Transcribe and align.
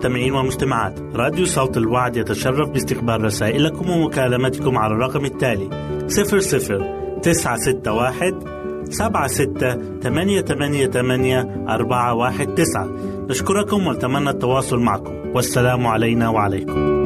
أعزائي 0.00 0.16
المستمعين 0.16 0.34
والمستمعات 0.34 1.00
راديو 1.16 1.44
صوت 1.44 1.76
الوعد 1.76 2.16
يتشرف 2.16 2.68
باستقبال 2.70 3.24
رسائلكم 3.24 3.90
ومكالمتكم 3.90 4.78
على 4.78 4.94
الرقم 4.94 5.24
التالي 5.24 5.68
00 6.08 7.20
961 7.22 8.84
سبعة 8.90 9.26
ستة 9.26 9.98
ثمانية 10.00 10.40
ثمانية 10.40 10.86
ثمانية 10.86 11.66
أربعة 11.68 12.14
واحد 12.14 12.54
تسعة. 12.54 12.88
نشكركم 13.28 13.86
ونتمنى 13.86 14.30
التواصل 14.30 14.80
معكم. 14.80 15.12
والسلام 15.34 15.86
علينا 15.86 16.28
وعليكم. 16.28 16.99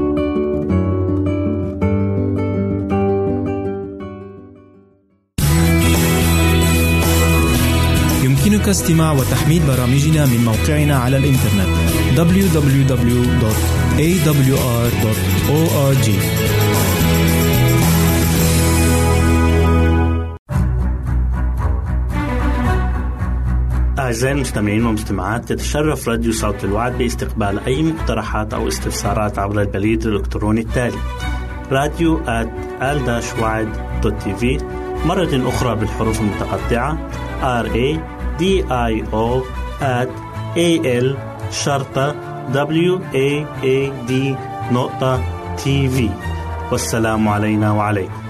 يمكنك 8.64 8.76
استماع 8.76 9.12
وتحميل 9.12 9.62
برامجنا 9.66 10.26
من 10.26 10.44
موقعنا 10.44 10.96
على 10.96 11.16
الإنترنت 11.16 11.68
www.awr.org 12.16 13.28
أعزائي 23.98 24.34
المستمعين 24.34 24.86
والمستمعات 24.86 25.50
يتشرف 25.50 26.08
راديو 26.08 26.32
صوت 26.32 26.64
الوعد 26.64 26.98
باستقبال 26.98 27.58
أي 27.66 27.82
مقترحات 27.82 28.54
أو 28.54 28.68
استفسارات 28.68 29.38
عبر 29.38 29.60
البريد 29.60 30.06
الإلكتروني 30.06 30.60
التالي 30.60 30.98
راديو 31.70 32.20
في 34.34 34.58
مرة 35.06 35.48
أخرى 35.48 35.76
بالحروف 35.76 36.20
المتقطعة 36.20 37.08
R 37.42 37.66
A 37.66 38.13
D 38.38 38.42
I 38.92 38.94
O 39.12 39.42
at 39.80 40.08
A 40.56 40.70
L 41.06 41.08
شرطة 41.50 42.06
W 42.52 42.92
A 43.14 43.28
A 43.62 43.78
D 44.08 44.12
نقطة 44.72 45.20
تي 45.56 45.88
في 45.88 46.10
والسلام 46.72 47.28
علينا 47.28 47.72
وعليكم. 47.72 48.23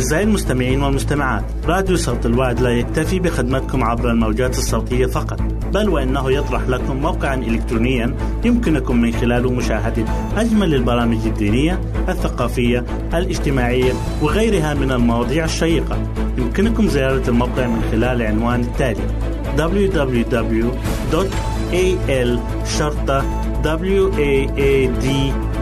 أعزائي 0.00 0.24
المستمعين 0.24 0.82
والمستمعات 0.82 1.44
راديو 1.64 1.96
صوت 1.96 2.26
الوعد 2.26 2.60
لا 2.60 2.70
يكتفي 2.70 3.18
بخدمتكم 3.18 3.84
عبر 3.84 4.10
الموجات 4.10 4.58
الصوتية 4.58 5.06
فقط 5.06 5.40
بل 5.72 5.88
وإنه 5.88 6.32
يطرح 6.32 6.68
لكم 6.68 6.96
موقعا 6.96 7.34
إلكترونيا 7.34 8.16
يمكنكم 8.44 9.00
من 9.00 9.12
خلاله 9.12 9.50
مشاهدة 9.52 10.04
أجمل 10.36 10.74
البرامج 10.74 11.26
الدينية 11.26 11.80
الثقافية 12.08 12.84
الاجتماعية 13.14 13.92
وغيرها 14.22 14.74
من 14.74 14.92
المواضيع 14.92 15.44
الشيقة. 15.44 15.98
يمكنكم 16.38 16.88
زيارة 16.88 17.28
الموقع 17.28 17.66
من 17.66 17.82
خلال 17.90 18.22
العنوان 18.22 18.60
التالي 18.60 19.02
www.al 19.56 21.20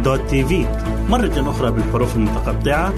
waad.tv 0.04 0.87
مرة 1.08 1.50
أخرى 1.50 1.70
بالحروف 1.70 2.16
المتقطعة 2.16 2.92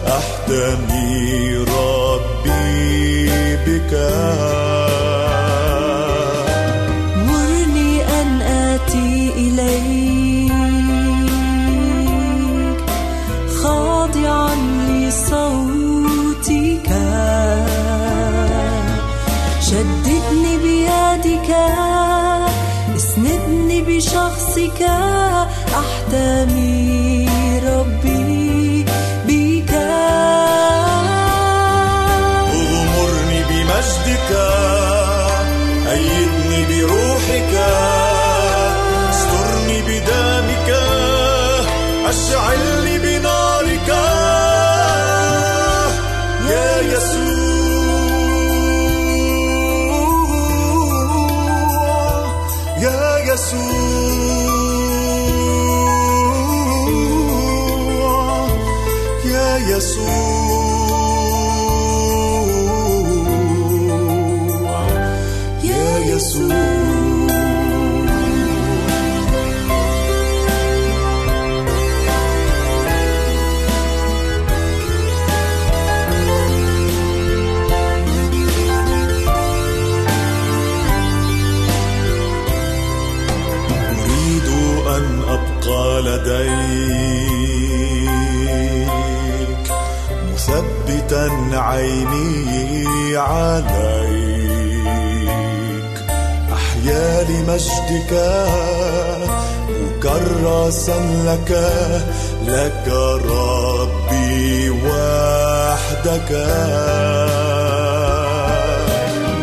أحتمي 0.08 1.58
ربي 1.58 3.30
بك. 3.56 3.94
بشخصك 24.78 25.48
أحتمي 25.74 26.37
عيني 91.54 93.18
عليك. 93.18 94.38
أحيا 96.54 97.24
لمجدك 97.24 98.12
مكرسا 99.70 100.98
لك 101.26 101.52
لك 102.48 102.86
ربي 103.30 104.70
وحدك. 104.70 106.32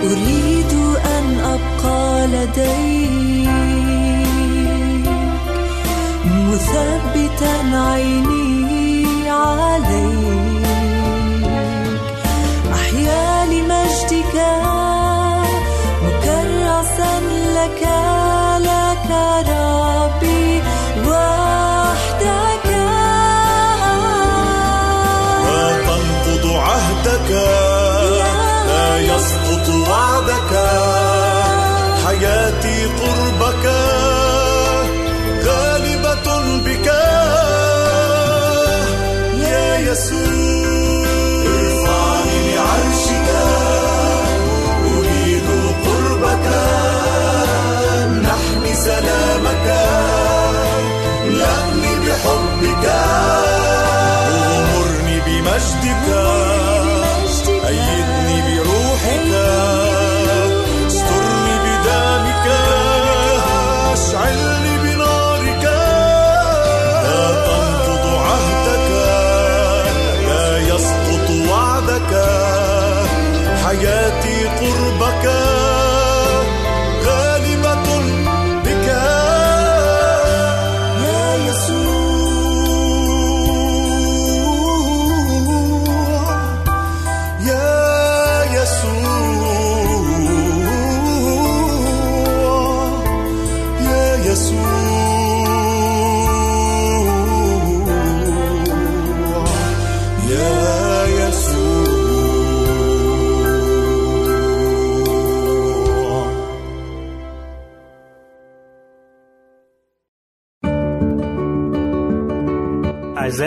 أريد 0.05 0.73
أن 1.17 1.27
أبقى 1.41 2.27
لديك 2.27 3.49
مثبتا 6.25 7.55
عيني 7.75 9.31
عليك. 9.31 10.44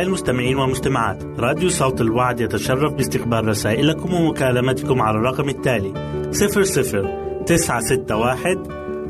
المستمعين 0.07 0.57
والمستمعات. 0.57 1.23
راديو 1.39 1.69
صوت 1.69 2.01
الوعد 2.01 2.39
يتشرف 2.39 2.93
باستقبال 2.93 3.47
رسائلكم 3.47 4.13
ومكالمتكم 4.13 5.01
على 5.01 5.17
الرقم 5.17 5.49
التالي 5.49 5.93
00 6.31 7.43
961 7.45 8.63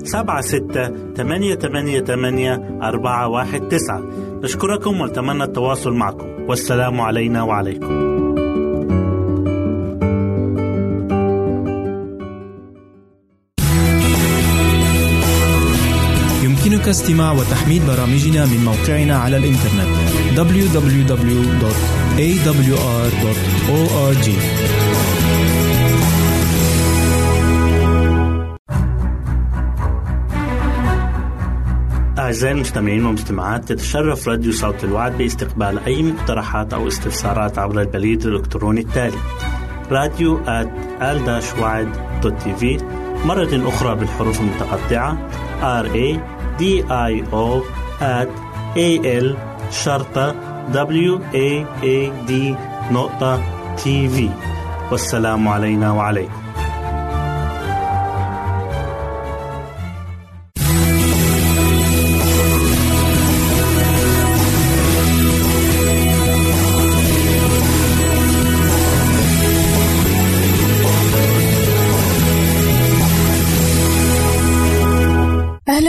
76 0.04 1.14
88 1.16 2.06
88 2.06 2.82
419 2.82 4.40
نشكركم 4.44 5.02
ونتمنى 5.02 5.44
التواصل 5.44 5.94
معكم. 5.94 6.28
والسلام 6.50 7.02
علينا 7.02 7.44
وعليكم. 7.44 8.07
استماع 16.90 17.32
وتحميل 17.32 17.82
برامجنا 17.88 18.46
من 18.46 18.66
موقعنا 18.66 19.18
على 19.18 19.38
الإنترنت 19.38 19.88
www.awr.org 20.38 21.08
أعزائي 32.20 32.54
المستمعين 32.54 33.06
والمستمعات 33.06 33.66
تتشرف 33.66 34.28
راديو 34.28 34.52
صوت 34.52 34.84
الوعد 34.84 35.18
باستقبال 35.18 35.80
أي 35.80 36.04
مقترحات 36.04 36.74
أو 36.74 36.88
استفسارات 36.88 37.60
عبر 37.60 37.82
البريد 37.82 38.26
الإلكتروني 38.26 38.82
التالي 38.82 39.18
راديو 39.92 40.40
في 42.58 42.78
مرة 43.26 43.70
أخرى 43.70 43.96
بالحروف 43.96 44.40
المتقطعة 44.40 45.30
R 45.84 45.86
A 45.86 46.37
D 46.60 46.84
I 46.90 47.24
O 47.34 47.62
at 48.02 48.30
A 48.76 48.90
L 49.24 49.28
شرطة 49.72 50.36
W 50.74 51.14
A 51.34 51.50
A 51.84 51.98
D 52.30 52.32
نقطة 52.92 53.42
تي 53.76 54.10
في 54.10 54.30
والسلام 54.92 55.48
علينا 55.48 55.92
وعليكم. 55.92 56.47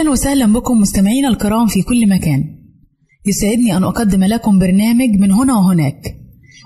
أهلا 0.08 0.20
وسهلا 0.20 0.52
بكم 0.52 0.80
مستمعينا 0.80 1.28
الكرام 1.28 1.66
في 1.66 1.82
كل 1.82 2.08
مكان. 2.08 2.44
يسعدني 3.26 3.76
أن 3.76 3.84
أقدم 3.84 4.24
لكم 4.24 4.58
برنامج 4.58 5.08
من 5.20 5.32
هنا 5.32 5.56
وهناك 5.56 6.16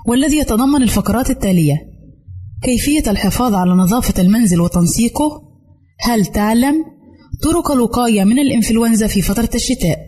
والذي 0.07 0.37
يتضمن 0.37 0.81
الفقرات 0.81 1.29
التالية 1.29 1.75
كيفية 2.61 3.11
الحفاظ 3.11 3.53
على 3.53 3.71
نظافة 3.71 4.21
المنزل 4.21 4.61
وتنسيقه 4.61 5.41
هل 5.99 6.25
تعلم 6.25 6.75
طرق 7.43 7.71
الوقاية 7.71 8.23
من 8.23 8.39
الإنفلونزا 8.39 9.07
في 9.07 9.21
فترة 9.21 9.49
الشتاء؟ 9.55 9.99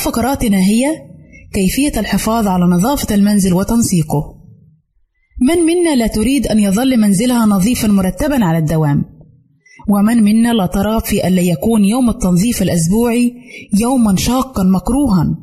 فقراتنا 0.00 0.58
هي 0.58 0.84
كيفية 1.52 2.00
الحفاظ 2.00 2.46
على 2.46 2.64
نظافة 2.64 3.14
المنزل 3.14 3.54
وتنسيقه. 3.54 4.36
من 5.40 5.56
منا 5.56 5.96
لا 5.96 6.06
تريد 6.06 6.46
أن 6.46 6.58
يظل 6.58 6.96
منزلها 6.96 7.46
نظيفا 7.46 7.88
مرتبا 7.88 8.44
على 8.44 8.58
الدوام؟ 8.58 9.04
ومن 9.88 10.22
منا 10.22 10.52
لا 10.52 10.66
ترى 10.66 11.00
في 11.00 11.28
ألا 11.28 11.42
يكون 11.42 11.84
يوم 11.84 12.10
التنظيف 12.10 12.62
الأسبوعي 12.62 13.34
يوما 13.80 14.16
شاقا 14.16 14.62
مكروها؟ 14.62 15.36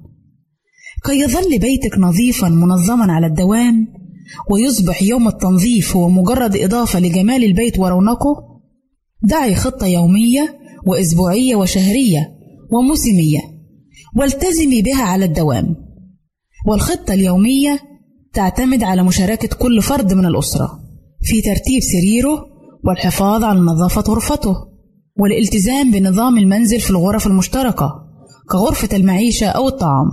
كي 1.06 1.20
يظل 1.20 1.60
بيتك 1.60 1.98
نظيفا 1.98 2.48
منظما 2.50 3.14
على 3.14 3.28
الدوام 3.28 3.88
ويصبح 4.52 5.04
يوم 5.04 5.28
التنظيف 5.28 5.96
هو 5.96 6.10
مجرد 6.10 6.56
إضافة 6.56 7.00
لجمال 7.00 7.44
البيت 7.44 7.80
ورونقه 7.80 8.62
دعي 9.24 9.56
خطة 9.56 9.88
يومية 9.88 10.60
وأسبوعية 10.88 11.56
وشهرية 11.56 12.32
وموسمية 12.72 13.57
والتزمي 14.16 14.82
بها 14.82 15.04
على 15.04 15.26
الدوام. 15.26 15.76
والخطة 16.68 17.14
اليومية 17.14 17.80
تعتمد 18.34 18.84
على 18.84 19.04
مشاركة 19.04 19.58
كل 19.58 19.82
فرد 19.82 20.14
من 20.14 20.26
الأسرة 20.26 20.80
في 21.22 21.42
ترتيب 21.42 21.82
سريره 21.82 22.46
والحفاظ 22.84 23.44
على 23.44 23.60
نظافة 23.60 24.02
غرفته 24.02 24.56
والالتزام 25.20 25.92
بنظام 25.92 26.38
المنزل 26.38 26.80
في 26.80 26.90
الغرف 26.90 27.28
المشتركة 27.28 27.92
كغرفة 28.50 28.98
المعيشة 28.98 29.48
أو 29.48 29.68
الطعام. 29.68 30.08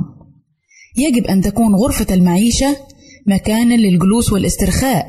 يجب 0.97 1.25
أن 1.25 1.41
تكون 1.41 1.75
غرفة 1.75 2.15
المعيشة 2.15 2.77
مكانا 3.27 3.75
للجلوس 3.75 4.33
والاسترخاء 4.33 5.07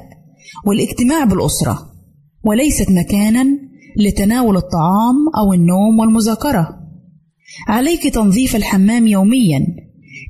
والاجتماع 0.68 1.24
بالأسرة 1.24 1.80
وليست 2.46 2.92
مكانا 2.92 3.46
لتناول 3.98 4.58
الطعام 4.58 5.15
أو 5.38 5.54
النوم 5.54 6.00
والمذاكرة. 6.00 6.85
عليك 7.67 8.13
تنظيف 8.13 8.55
الحمام 8.55 9.07
يوميا 9.07 9.65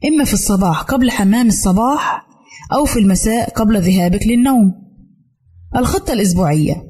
إما 0.07 0.23
في 0.23 0.33
الصباح 0.33 0.81
قبل 0.81 1.11
حمام 1.11 1.47
الصباح 1.47 2.27
أو 2.73 2.85
في 2.85 2.99
المساء 2.99 3.49
قبل 3.49 3.81
ذهابك 3.81 4.27
للنوم. 4.27 4.73
الخطة 5.75 6.13
الأسبوعية 6.13 6.83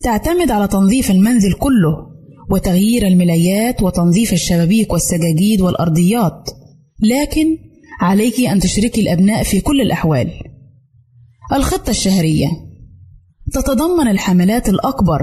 تعتمد 0.00 0.50
على 0.50 0.68
تنظيف 0.68 1.10
المنزل 1.10 1.52
كله 1.52 2.06
وتغيير 2.50 3.06
الملايات 3.06 3.82
وتنظيف 3.82 4.32
الشبابيك 4.32 4.92
والسجاجيد 4.92 5.60
والأرضيات. 5.60 6.50
لكن 7.00 7.46
عليك 8.00 8.40
أن 8.40 8.60
تشركي 8.60 9.00
الأبناء 9.00 9.42
في 9.42 9.60
كل 9.60 9.80
الأحوال. 9.80 10.30
الخطة 11.52 11.90
الشهرية 11.90 12.48
تتضمن 13.52 14.08
الحملات 14.08 14.68
الأكبر 14.68 15.22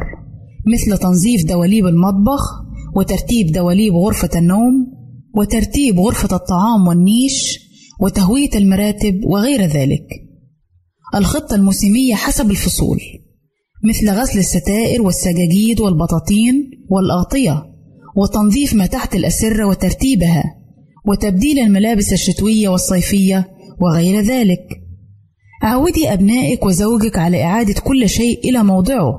مثل 0.67 0.97
تنظيف 0.97 1.45
دواليب 1.45 1.85
المطبخ 1.87 2.62
وترتيب 2.95 3.51
دواليب 3.51 3.93
غرفة 3.95 4.29
النوم 4.35 4.87
وترتيب 5.35 5.99
غرفة 5.99 6.35
الطعام 6.35 6.87
والنيش 6.87 7.59
وتهوية 8.01 8.49
المراتب 8.55 9.21
وغير 9.25 9.61
ذلك. 9.61 10.07
الخطة 11.15 11.55
الموسمية 11.55 12.15
حسب 12.15 12.51
الفصول 12.51 12.99
مثل 13.83 14.09
غسل 14.09 14.39
الستائر 14.39 15.01
والسجاجيد 15.01 15.81
والبطاطين 15.81 16.71
والأغطية 16.89 17.65
وتنظيف 18.17 18.73
ما 18.73 18.85
تحت 18.85 19.15
الأسرة 19.15 19.67
وترتيبها 19.67 20.43
وتبديل 21.07 21.59
الملابس 21.59 22.13
الشتوية 22.13 22.69
والصيفية 22.69 23.47
وغير 23.81 24.21
ذلك. 24.21 24.67
عودي 25.61 26.13
أبنائك 26.13 26.65
وزوجك 26.65 27.17
على 27.17 27.43
إعادة 27.43 27.81
كل 27.81 28.09
شيء 28.09 28.49
إلى 28.49 28.63
موضعه 28.63 29.13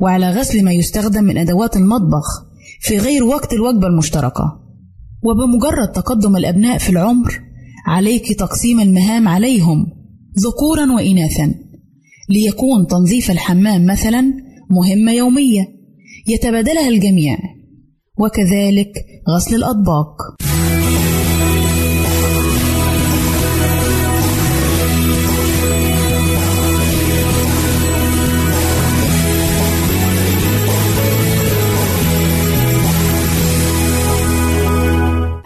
وعلى 0.00 0.30
غسل 0.30 0.64
ما 0.64 0.72
يستخدم 0.72 1.24
من 1.24 1.38
أدوات 1.38 1.76
المطبخ 1.76 2.49
في 2.80 2.98
غير 2.98 3.24
وقت 3.24 3.52
الوجبة 3.52 3.86
المشتركة. 3.86 4.60
وبمجرد 5.22 5.92
تقدم 5.92 6.36
الأبناء 6.36 6.78
في 6.78 6.90
العمر 6.90 7.40
عليك 7.86 8.38
تقسيم 8.38 8.80
المهام 8.80 9.28
عليهم 9.28 9.86
ذكورا 10.38 10.92
وإناثا 10.92 11.54
ليكون 12.30 12.86
تنظيف 12.86 13.30
الحمام 13.30 13.86
مثلا 13.86 14.32
مهمة 14.70 15.12
يومية 15.12 15.62
يتبادلها 16.28 16.88
الجميع 16.88 17.38
وكذلك 18.18 18.92
غسل 19.30 19.54
الأطباق. 19.54 20.16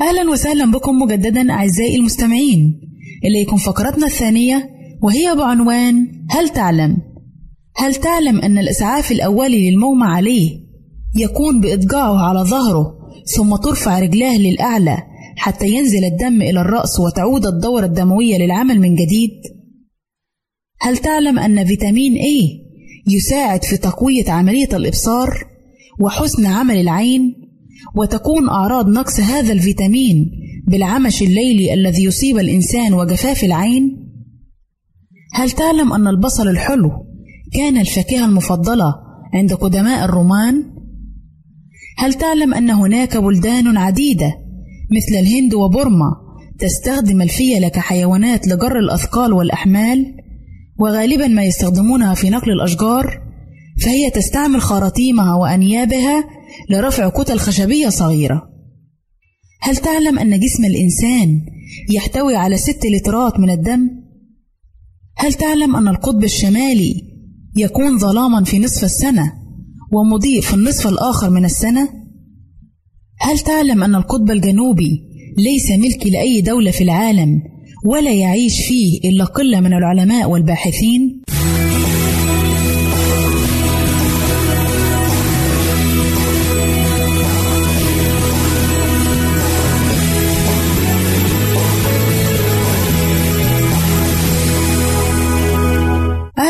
أهلا 0.04 0.30
وسهلا 0.30 0.70
بكم 0.70 0.98
مجددا 1.02 1.52
أعزائي 1.52 1.96
المستمعين 1.96 2.80
إليكم 3.24 3.56
فقرتنا 3.56 4.06
الثانية 4.06 4.70
وهي 5.02 5.34
بعنوان 5.36 5.94
هل 6.30 6.48
تعلم؟ 6.48 6.96
هل 7.76 7.94
تعلم 7.94 8.40
أن 8.40 8.58
الإسعاف 8.58 9.12
الأولي 9.12 9.70
للمغمى 9.70 10.06
عليه 10.06 10.50
يكون 11.16 11.60
بإضجاعه 11.60 12.28
على 12.28 12.40
ظهره 12.40 12.94
ثم 13.36 13.56
ترفع 13.56 13.98
رجلاه 13.98 14.38
للأعلى 14.38 14.96
حتى 15.36 15.68
ينزل 15.68 16.04
الدم 16.04 16.42
إلى 16.42 16.60
الرأس 16.60 17.00
وتعود 17.00 17.46
الدورة 17.46 17.86
الدموية 17.86 18.38
للعمل 18.38 18.80
من 18.80 18.94
جديد؟ 18.94 19.30
هل 20.80 20.96
تعلم 20.96 21.38
أن 21.38 21.66
فيتامين 21.66 22.14
A 22.14 22.64
يساعد 23.08 23.64
في 23.64 23.76
تقوية 23.76 24.30
عملية 24.30 24.68
الإبصار 24.72 25.28
وحسن 26.00 26.46
عمل 26.46 26.80
العين 26.80 27.43
وتكون 27.96 28.48
أعراض 28.48 28.88
نقص 28.88 29.20
هذا 29.20 29.52
الفيتامين 29.52 30.30
بالعمش 30.68 31.22
الليلي 31.22 31.74
الذي 31.74 32.04
يصيب 32.04 32.38
الإنسان 32.38 32.94
وجفاف 32.94 33.44
العين؟ 33.44 34.10
هل 35.34 35.50
تعلم 35.50 35.92
أن 35.92 36.08
البصل 36.08 36.48
الحلو 36.48 36.90
كان 37.52 37.78
الفاكهة 37.78 38.24
المفضلة 38.24 38.94
عند 39.34 39.52
قدماء 39.52 40.04
الرومان؟ 40.04 40.64
هل 41.98 42.14
تعلم 42.14 42.54
أن 42.54 42.70
هناك 42.70 43.16
بلدان 43.16 43.76
عديدة 43.76 44.34
مثل 44.90 45.18
الهند 45.18 45.54
وبورما 45.54 46.24
تستخدم 46.58 47.22
الفيلة 47.22 47.68
كحيوانات 47.68 48.48
لجر 48.48 48.78
الأثقال 48.78 49.32
والأحمال 49.32 50.14
وغالبا 50.78 51.26
ما 51.26 51.44
يستخدمونها 51.44 52.14
في 52.14 52.30
نقل 52.30 52.52
الأشجار 52.52 53.20
فهي 53.82 54.10
تستعمل 54.10 54.60
خراطيمها 54.60 55.34
وأنيابها 55.34 56.24
لرفع 56.70 57.08
كتل 57.08 57.38
خشبية 57.38 57.88
صغيرة 57.88 58.42
هل 59.60 59.76
تعلم 59.76 60.18
أن 60.18 60.40
جسم 60.40 60.64
الإنسان 60.64 61.40
يحتوي 61.90 62.36
على 62.36 62.56
ست 62.56 62.86
لترات 62.86 63.40
من 63.40 63.50
الدم؟ 63.50 63.90
هل 65.16 65.34
تعلم 65.34 65.76
أن 65.76 65.88
القطب 65.88 66.24
الشمالي 66.24 66.94
يكون 67.56 67.98
ظلاما 67.98 68.44
في 68.44 68.58
نصف 68.58 68.84
السنة 68.84 69.32
ومضيء 69.92 70.40
في 70.40 70.54
النصف 70.54 70.86
الآخر 70.86 71.30
من 71.30 71.44
السنة؟ 71.44 71.88
هل 73.20 73.38
تعلم 73.38 73.82
أن 73.82 73.94
القطب 73.94 74.30
الجنوبي 74.30 75.00
ليس 75.38 75.70
ملك 75.70 76.06
لأي 76.06 76.40
دولة 76.40 76.70
في 76.70 76.84
العالم 76.84 77.42
ولا 77.86 78.12
يعيش 78.12 78.66
فيه 78.68 78.98
إلا 79.04 79.24
قلة 79.24 79.60
من 79.60 79.72
العلماء 79.72 80.30
والباحثين؟ 80.30 81.22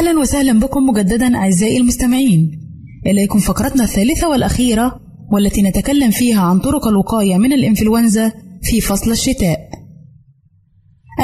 أهلا 0.04 0.20
وسهلا 0.20 0.60
بكم 0.60 0.82
مجددا 0.82 1.36
أعزائي 1.36 1.76
المستمعين. 1.76 2.60
إليكم 3.06 3.38
فقرتنا 3.38 3.84
الثالثة 3.84 4.28
والأخيرة 4.28 5.00
والتي 5.32 5.62
نتكلم 5.62 6.10
فيها 6.10 6.40
عن 6.40 6.58
طرق 6.58 6.88
الوقاية 6.88 7.36
من 7.36 7.52
الإنفلونزا 7.52 8.32
في 8.62 8.80
فصل 8.80 9.10
الشتاء. 9.10 9.58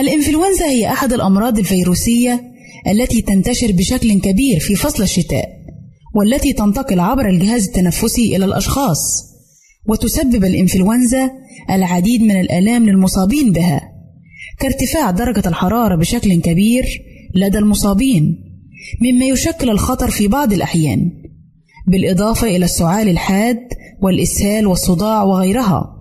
الإنفلونزا 0.01 0.65
هي 0.65 0.89
أحد 0.89 1.13
الأمراض 1.13 1.59
الفيروسية 1.59 2.43
التي 2.87 3.23
تنتشر 3.23 3.73
بشكل 3.73 4.21
كبير 4.21 4.61
في 4.61 4.75
فصل 4.75 5.03
الشتاء 5.03 5.45
والتي 6.15 6.53
تنتقل 6.53 7.01
عبر 7.01 7.29
الجهاز 7.29 7.67
التنفسي 7.67 8.37
إلى 8.37 8.45
الأشخاص 8.45 9.25
وتسبب 9.89 10.45
الإنفلونزا 10.45 11.31
العديد 11.71 12.23
من 12.23 12.41
الآلام 12.41 12.87
للمصابين 12.89 13.53
بها 13.53 13.81
كارتفاع 14.59 15.11
درجة 15.11 15.49
الحرارة 15.49 15.97
بشكل 15.97 16.41
كبير 16.41 16.85
لدى 17.35 17.59
المصابين. 17.59 18.50
مما 19.01 19.25
يشكل 19.27 19.71
الخطر 19.71 20.11
في 20.11 20.29
بعض 20.29 20.53
الأحيان 20.53 21.11
بالإضافة 21.89 22.47
إلى 22.47 22.65
السعال 22.65 23.09
الحاد 23.09 23.59
والإسهال 24.03 24.67
والصداع 24.67 25.23
وغيرها. 25.23 25.97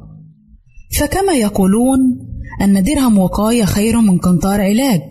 فكما 1.00 1.34
يقولون 1.34 2.00
أن 2.62 2.84
درهم 2.84 3.18
وقاية 3.18 3.64
خير 3.64 4.02
من 4.02 4.18
قنطار 4.18 4.62
علاج 4.62 5.02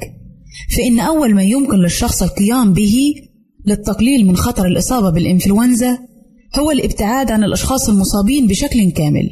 فإن 0.77 1.01
أول 1.01 1.35
ما 1.35 1.43
يمكن 1.43 1.77
للشخص 1.77 2.23
القيام 2.23 2.73
به 2.73 2.97
للتقليل 3.67 4.27
من 4.27 4.37
خطر 4.37 4.67
الإصابة 4.67 5.11
بالإنفلونزا 5.11 5.99
هو 6.59 6.71
الابتعاد 6.71 7.31
عن 7.31 7.45
الأشخاص 7.45 7.89
المصابين 7.89 8.47
بشكل 8.47 8.91
كامل 8.91 9.31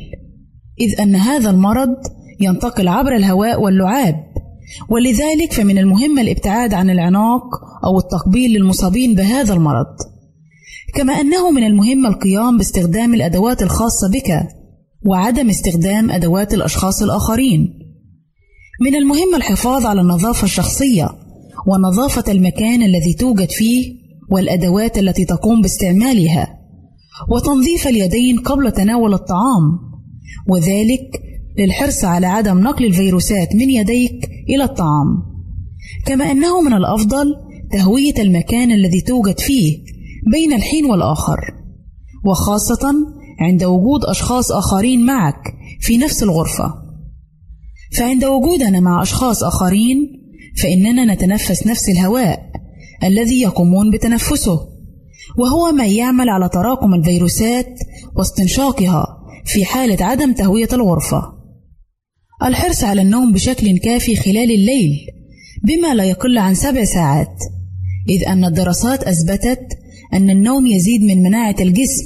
إذ 0.81 1.01
أن 1.01 1.15
هذا 1.15 1.51
المرض 1.51 1.97
ينتقل 2.41 2.89
عبر 2.89 3.17
الهواء 3.17 3.61
واللعاب. 3.61 4.26
ولذلك 4.91 5.53
فمن 5.53 5.79
المهم 5.79 6.19
الابتعاد 6.19 6.75
عن 6.75 6.91
العناق 6.91 7.43
أو 7.85 7.99
التقبيل 7.99 8.51
للمصابين 8.51 9.15
بهذا 9.15 9.55
المرض. 9.55 9.97
كما 10.95 11.13
أنه 11.13 11.51
من 11.51 11.65
المهم 11.65 12.07
القيام 12.07 12.59
باستخدام 12.59 13.15
الأدوات 13.15 13.63
الخاصة 13.63 14.11
بك 14.13 14.49
وعدم 15.07 15.49
استخدام 15.49 16.11
أدوات 16.11 16.55
الأشخاص 16.55 17.03
الآخرين. 17.03 17.79
من 18.81 18.95
المهم 18.95 19.35
الحفاظ 19.35 19.87
على 19.87 20.01
النظافة 20.01 20.45
الشخصية 20.45 21.09
ونظافة 21.67 22.33
المكان 22.33 22.83
الذي 22.83 23.15
توجد 23.15 23.51
فيه 23.51 23.95
والأدوات 24.31 24.99
التي 24.99 25.25
تقوم 25.25 25.63
باستعمالها 25.63 26.59
وتنظيف 27.31 27.89
اليدين 27.89 28.39
قبل 28.39 28.73
تناول 28.73 29.15
الطعام 29.15 29.79
وذلك 30.49 31.23
للحرص 31.59 32.05
على 32.05 32.27
عدم 32.27 32.59
نقل 32.61 32.85
الفيروسات 32.85 33.55
من 33.55 33.71
يديك 33.71 34.29
إلى 34.49 34.65
الطعام. 34.65 35.23
كما 36.07 36.31
أنه 36.31 36.61
من 36.61 36.73
الأفضل 36.73 37.35
تهوية 37.73 38.15
المكان 38.19 38.73
الذي 38.73 39.01
توجد 39.01 39.41
فيه 39.41 39.79
بين 40.33 40.53
الحين 40.53 40.87
والآخر 40.87 41.39
وخاصة 42.25 42.95
عند 43.41 43.65
وجود 43.65 44.05
أشخاص 44.05 44.53
آخرين 44.53 45.07
معك 45.07 45.55
في 45.81 45.99
نفس 45.99 46.23
الغرفة. 46.23 46.75
فعند 47.97 48.25
وجودنا 48.25 48.81
مع 48.81 49.03
أشخاص 49.03 49.45
آخرين 49.45 50.23
فإننا 50.63 51.15
نتنفس 51.15 51.67
نفس 51.67 51.89
الهواء 51.89 52.41
الذي 53.05 53.41
يقومون 53.41 53.91
بتنفسه 53.91 54.59
وهو 55.39 55.73
ما 55.73 55.87
يعمل 55.87 56.29
على 56.29 56.49
تراكم 56.49 56.95
الفيروسات 56.95 57.79
واستنشاقها 58.17 59.07
في 59.45 59.65
حالة 59.65 60.05
عدم 60.05 60.33
تهوية 60.33 60.69
الغرفة. 60.73 61.36
الحرص 62.43 62.85
على 62.85 63.03
النوم 63.03 63.33
بشكل 63.33 63.79
كافي 63.79 64.17
خلال 64.17 64.51
الليل 64.51 65.07
بما 65.65 65.95
لا 65.95 66.05
يقل 66.05 66.39
عن 66.39 66.55
سبع 66.55 66.85
ساعات 66.85 67.37
إذ 68.09 68.29
أن 68.29 68.45
الدراسات 68.45 69.03
أثبتت 69.03 69.61
أن 70.15 70.31
النوم 70.31 70.67
يزيد 70.67 71.03
من 71.03 71.23
مناعة 71.23 71.55
الجسم 71.61 72.05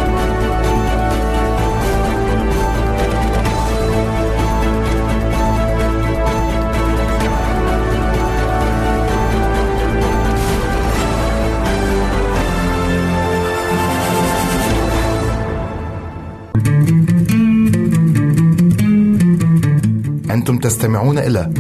أنتم 20.33 20.59
تستمعون 20.59 21.19
إلى 21.19 21.51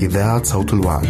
إذاعة 0.00 0.42
صوت 0.42 0.72
الوعد. 0.72 1.06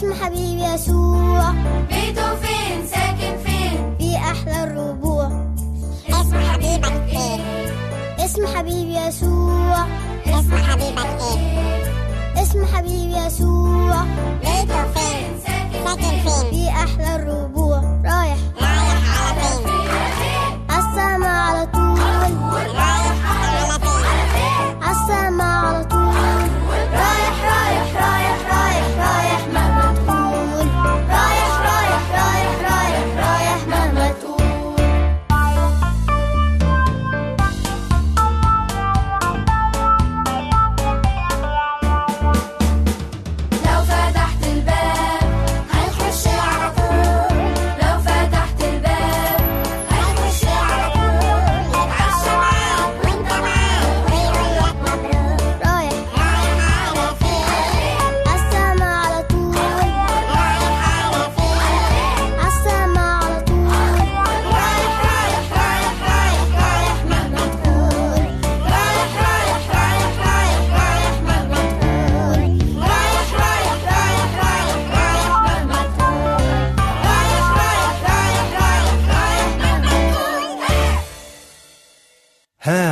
اسم 0.00 0.14
حبيبي 0.24 0.64
يسوع. 0.64 1.50
بيته 1.90 2.34
فين؟ 2.34 2.86
ساكن 2.86 3.36
فين؟ 3.44 3.96
في 3.98 4.16
أحلى 4.16 4.64
الربوع. 4.64 5.26
اسم 6.08 6.40
حبيبك 6.40 7.02
إيه 7.08 7.40
اسم 8.24 8.46
حبيبي 8.46 8.96
يسوع. 8.96 9.86
اسم 10.26 10.56
حبيبك 10.56 11.06
إيه 11.20 12.42
اسم 12.42 12.66
حبيبي 12.66 13.16
يسوع. 13.16 14.04
بيته 14.40 14.82
فين؟ 14.94 15.40
ساكن 15.46 16.00
فين؟ 16.00 16.50
في 16.50 16.68
أحلى 16.68 17.16
الربوع. 17.16 17.78
رايح. 18.04 18.38
رايح 18.60 19.02
على 19.20 19.40
فين؟ 19.40 19.66
فين 20.18 20.70
عالسما 20.70 21.28
على 21.28 21.66
طول. 21.66 22.36
رايح 22.76 23.09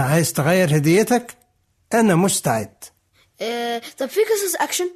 عايز 0.08 0.32
تغير 0.32 0.76
هديتك؟ 0.76 1.36
أنا 1.94 2.14
مستعد. 2.14 2.74
آه، 3.40 3.82
طب 3.98 4.06
في 4.06 4.20
قصص 4.20 4.54
أكشن؟ 4.60 4.90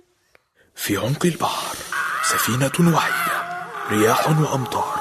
في 0.74 0.96
عمق 0.96 1.26
البحر 1.26 1.76
سفينة 2.24 2.96
وهي 2.96 3.10
رياح 3.90 4.28
وأمطار. 4.28 5.00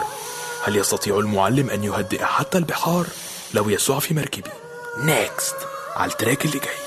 هل 0.64 0.76
يستطيع 0.76 1.20
المعلم 1.20 1.70
أن 1.70 1.84
يهدئ 1.84 2.24
حتى 2.24 2.58
البحار؟ 2.58 3.08
لو 3.54 3.70
يسوع 3.70 4.00
في 4.00 4.14
مركبي. 4.14 4.50
Next 5.06 5.56
على 5.96 6.12
التراك 6.12 6.46
اللي 6.46 6.60
جاي. 6.60 6.82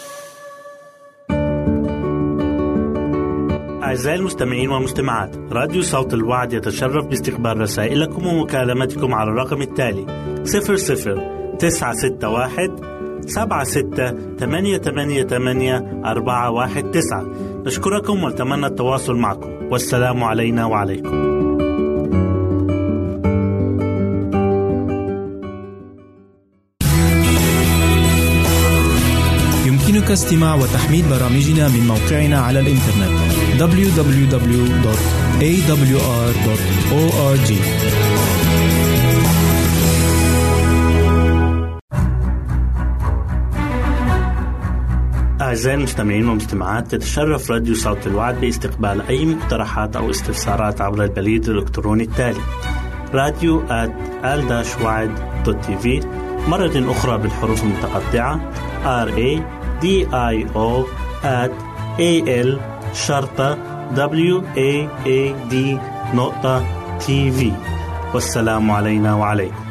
أعزائي 3.82 4.18
المستمعين 4.18 4.70
والمستمعات 4.70 5.36
راديو 5.36 5.82
صوت 5.82 6.14
الوعد 6.14 6.52
يتشرف 6.52 7.06
باستقبال 7.06 7.60
رسائلكم 7.60 8.26
ومكالمتكم 8.26 9.14
على 9.14 9.30
الرقم 9.30 9.62
التالي 9.62 10.06
00 10.44 11.56
961 11.58 12.93
سبعة 13.26 13.64
ستة 13.64 14.14
ثمانية 14.38 14.78
ثمانية 14.78 15.22
ثمانية 15.22 16.02
أربعة 16.04 16.50
واحد 16.50 16.82
تسعة. 16.82 17.24
نشكركم 17.66 18.24
ونتمنى 18.24 18.66
التواصل 18.66 19.16
معكم. 19.16 19.50
والسلام 19.70 20.24
علينا 20.24 20.66
وعليكم. 20.66 21.34
يمكنك 29.66 30.10
استماع 30.10 30.54
وتحميل 30.54 31.04
برامجنا 31.10 31.68
من 31.68 31.86
موقعنا 31.86 32.40
على 32.40 32.60
الإنترنت 32.60 33.14
www.awr.org 33.58 34.34
أعزائي 45.54 45.76
المستمعين 45.76 46.28
والمستمعات 46.28 46.90
تتشرف 46.90 47.50
راديو 47.50 47.74
صوت 47.74 48.06
الوعد 48.06 48.40
باستقبال 48.40 49.02
أي 49.08 49.24
مقترحات 49.24 49.96
أو 49.96 50.10
استفسارات 50.10 50.80
عبر 50.80 51.04
البريد 51.04 51.48
الإلكتروني 51.48 52.02
التالي 52.02 52.40
راديو 53.12 53.62
TV 55.44 56.00
مرة 56.48 56.90
أخرى 56.90 57.18
بالحروف 57.18 57.62
المتقطعة 57.62 58.50
R 58.84 59.08
A 59.08 59.40
D 59.82 59.86
I 60.12 60.46
O 60.54 60.86
A 61.98 62.44
L 62.46 62.58
شرطة 62.94 63.58
W 63.94 64.42
A 64.56 64.88
A 65.06 65.52
D 65.52 65.54
نقطة 66.14 66.64
TV 66.98 67.52
والسلام 68.14 68.70
علينا 68.70 69.14
وعليكم. 69.14 69.63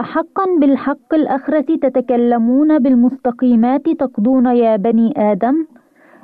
أحقا 0.00 0.44
بالحق 0.60 1.14
الأخرة 1.14 1.76
تتكلمون 1.82 2.78
بالمستقيمات 2.78 3.88
تقضون 3.88 4.46
يا 4.46 4.76
بني 4.76 5.12
آدم 5.16 5.66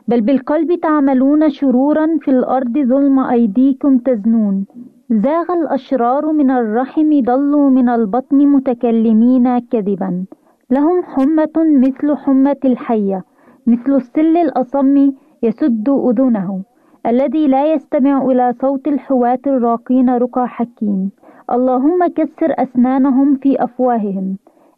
بل 0.08 0.20
بالقلب 0.20 0.80
تعملون 0.80 1.50
شرورا 1.50 2.06
في 2.20 2.30
الأرض 2.30 2.78
ظلم 2.78 3.18
أيديكم 3.18 3.98
تزنون. 3.98 4.64
زاغ 5.10 5.52
الأشرار 5.52 6.32
من 6.32 6.50
الرحم 6.50 7.20
ضلوا 7.20 7.70
من 7.70 7.88
البطن 7.88 8.36
متكلمين 8.36 9.58
كذبا. 9.58 10.24
لهم 10.70 11.02
حمة 11.02 11.56
مثل 11.56 12.16
حمة 12.16 12.62
الحية 12.64 13.24
مثل 13.66 13.94
السل 13.94 14.36
الأصم 14.36 15.12
يسد 15.42 15.88
أذنه 15.88 16.62
الذي 17.06 17.46
لا 17.46 17.72
يستمع 17.72 18.24
إلى 18.24 18.54
صوت 18.60 18.88
الحواة 18.88 19.44
الراقين 19.46 20.10
رقى 20.10 20.48
حكيم. 20.48 21.10
اللهم 21.50 22.06
كسر 22.06 22.54
أسنانهم 22.58 23.36
في 23.36 23.64
أفواههم. 23.64 24.36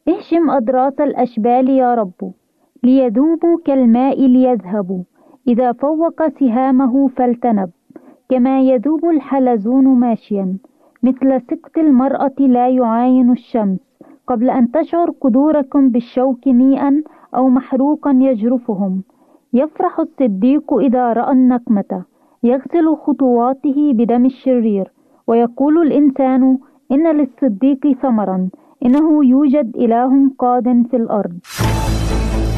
اهشم 0.08 0.50
أضراس 0.50 1.00
الأشبال 1.00 1.68
يا 1.70 1.94
رب. 1.94 2.32
ليذوبوا 2.82 3.58
كالماء 3.64 4.26
ليذهبوا. 4.26 5.02
إذا 5.48 5.72
فوق 5.72 6.28
سهامه 6.28 7.08
فالتنب 7.08 7.70
كما 8.28 8.60
يذوب 8.60 9.04
الحلزون 9.04 9.84
ماشيا. 9.84 10.56
مثل 11.02 11.40
سقط 11.40 11.78
المرأة 11.78 12.38
لا 12.38 12.68
يعاين 12.68 13.30
الشمس. 13.30 13.78
قبل 14.26 14.50
أن 14.50 14.70
تشعر 14.70 15.10
قدوركم 15.20 15.88
بالشوك 15.88 16.48
نيئا 16.48 17.02
أو 17.34 17.48
محروقا 17.48 18.10
يجرفهم. 18.10 19.02
يفرح 19.52 20.00
الصديق 20.00 20.74
إذا 20.74 21.12
رأى 21.12 21.32
النقمة. 21.32 22.04
يغسل 22.42 22.96
خطواته 22.96 23.92
بدم 23.92 24.24
الشرير. 24.24 24.97
ويقول 25.28 25.74
الإنسان 25.86 26.58
إن 26.92 27.04
للصديق 27.16 27.82
ثمرا 28.02 28.48
إنه 28.86 29.24
يوجد 29.24 29.76
إله 29.76 30.10
قاد 30.38 30.64
في 30.90 30.96
الأرض. 30.96 31.38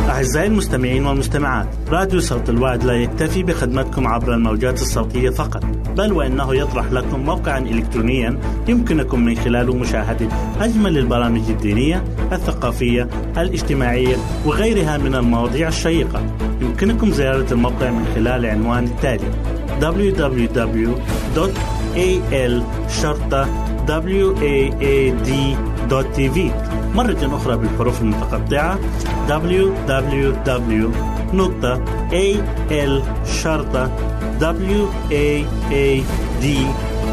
أعزائي 0.09 0.47
المستمعين 0.49 1.07
والمستمعات 1.07 1.67
راديو 1.91 2.21
صوت 2.21 2.51
الوعد 2.51 2.85
لا 2.85 2.93
يكتفي 2.93 3.43
بخدمتكم 3.43 4.07
عبر 4.07 4.35
الموجات 4.35 4.75
الصوتية 4.75 5.31
فقط 5.31 5.65
بل 5.99 6.13
وإنه 6.13 6.55
يطرح 6.55 6.93
لكم 6.93 7.21
موقعا 7.21 7.59
إلكترونيا 7.59 8.39
يمكنكم 8.69 9.21
من 9.21 9.35
خلاله 9.35 9.77
مشاهدة 9.77 10.29
أجمل 10.61 10.99
البرامج 10.99 11.51
الدينية 11.51 12.03
الثقافية 12.33 13.09
الاجتماعية 13.39 14.17
وغيرها 14.47 14.99
من 14.99 15.15
المواضيع 15.15 15.69
الشيقة. 15.69 16.21
يمكنكم 16.63 17.11
زيارة 17.11 17.53
الموقع 17.53 17.91
من 17.91 18.05
خلال 18.15 18.45
العنوان 18.45 18.85
التالي 18.85 19.31
www.al 19.81 21.45
waad.tv 25.91 26.37
مرة 26.95 27.37
أخرى 27.37 27.57
بالحروف 27.57 28.01
المتقطعة 28.03 28.79
www.al 29.29 30.11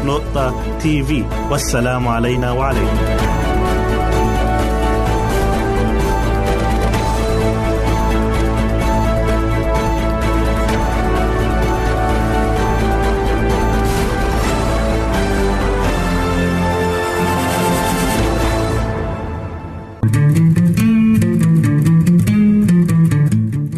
waad.tv 0.08 1.10
والسلام 1.50 2.08
علينا 2.08 2.52
وعليكم. 2.52 2.96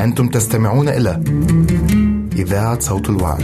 أنتم 0.05 0.29
تستمعون 0.29 0.89
إلى 0.89 1.23
إذاعة 2.37 2.81
صوت 2.81 3.11
الوعد. 3.11 3.43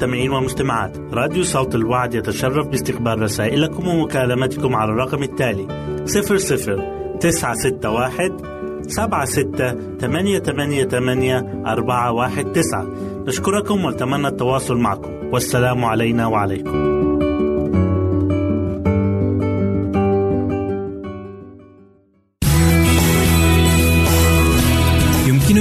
المستمعين 0.00 0.30
والمستمعات 0.30 0.98
راديو 1.12 1.42
صوت 1.42 1.74
الوعد 1.74 2.14
يتشرف 2.14 2.66
باستقبال 2.66 3.22
رسائلكم 3.22 3.88
ومكالمتكم 3.88 4.76
على 4.76 4.90
الرقم 4.92 5.22
التالي 5.22 5.66
00 6.04 7.18
961 7.20 8.82
76 8.88 9.98
888 9.98 11.66
419 11.66 13.24
نشكركم 13.26 13.84
ونتمنى 13.84 14.28
التواصل 14.28 14.76
معكم. 14.76 15.10
والسلام 15.32 15.84
علينا 15.84 16.26
وعليكم. 16.26 16.99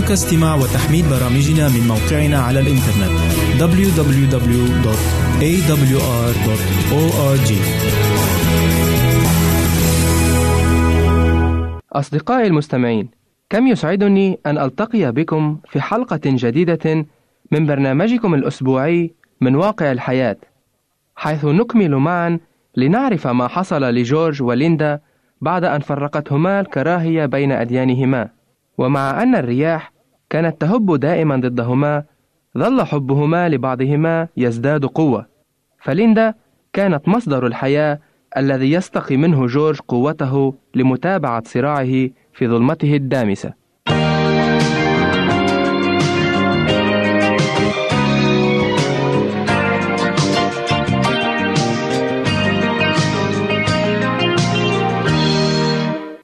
يمكنك 0.10 0.26
استماع 0.26 0.56
وتحميل 0.56 1.06
برامجنا 1.10 1.68
من 1.70 1.88
موقعنا 1.88 2.40
على 2.40 2.60
الإنترنت 2.60 3.12
www.awr.org 3.60 4.30
أصدقائي 11.92 12.48
المستمعين 12.48 13.10
كم 13.50 13.68
يسعدني 13.68 14.40
أن 14.46 14.58
ألتقي 14.58 15.12
بكم 15.12 15.58
في 15.70 15.82
حلقة 15.82 16.22
جديدة 16.26 17.06
من 17.52 17.66
برنامجكم 17.66 18.34
الأسبوعي 18.34 19.14
من 19.42 19.56
واقع 19.56 19.92
الحياة 19.92 20.38
حيث 21.16 21.46
نكمل 21.46 21.96
معا 21.96 22.40
لنعرف 22.78 23.28
ما 23.28 23.48
حصل 23.48 23.84
لجورج 23.84 24.44
وليندا 24.44 25.00
بعد 25.42 25.64
أن 25.64 25.80
فرقتهما 25.80 26.60
الكراهية 26.60 27.26
بين 27.26 27.52
أديانهما. 27.52 28.30
ومع 28.78 29.24
أن 29.24 29.36
الرياح 29.36 29.99
كانت 30.30 30.62
تهب 30.62 30.96
دائما 30.96 31.36
ضدهما 31.36 32.04
ظل 32.58 32.84
حبهما 32.84 33.50
لبعضهما 33.50 34.28
يزداد 34.38 34.86
قوة. 34.86 35.26
فليندا 35.80 36.34
كانت 36.74 37.08
مصدر 37.08 37.48
الحياة 37.48 38.00
الذي 38.38 38.72
يستقي 38.72 39.18
منه 39.18 39.48
جورج 39.48 39.80
قوته 39.88 40.54
لمتابعة 40.76 41.44
صراعه 41.46 42.10
في 42.34 42.48
ظلمته 42.48 42.96
الدامسة. 42.96 43.54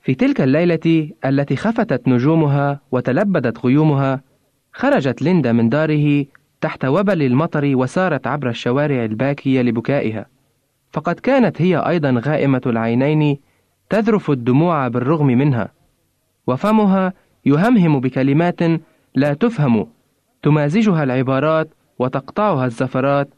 في 0.05 0.15
تلك 0.15 0.41
الليلة 0.41 1.09
التي 1.25 1.55
خفتت 1.55 2.07
نجومها 2.07 2.79
وتلبدت 2.91 3.65
غيومها 3.65 4.21
خرجت 4.73 5.21
ليندا 5.21 5.51
من 5.51 5.69
داره 5.69 6.25
تحت 6.61 6.85
وبل 6.85 7.21
المطر 7.21 7.71
وسارت 7.75 8.27
عبر 8.27 8.49
الشوارع 8.49 9.05
الباكية 9.05 9.61
لبكائها. 9.61 10.25
فقد 10.91 11.19
كانت 11.19 11.61
هي 11.61 11.77
أيضا 11.77 12.21
غائمة 12.25 12.61
العينين 12.65 13.37
تذرف 13.89 14.31
الدموع 14.31 14.87
بالرغم 14.87 15.27
منها. 15.27 15.71
وفمها 16.47 17.13
يهمهم 17.45 17.99
بكلمات 17.99 18.59
لا 19.15 19.33
تفهم 19.33 19.87
تمازجها 20.43 21.03
العبارات 21.03 21.69
وتقطعها 21.99 22.65
الزفرات 22.65 23.29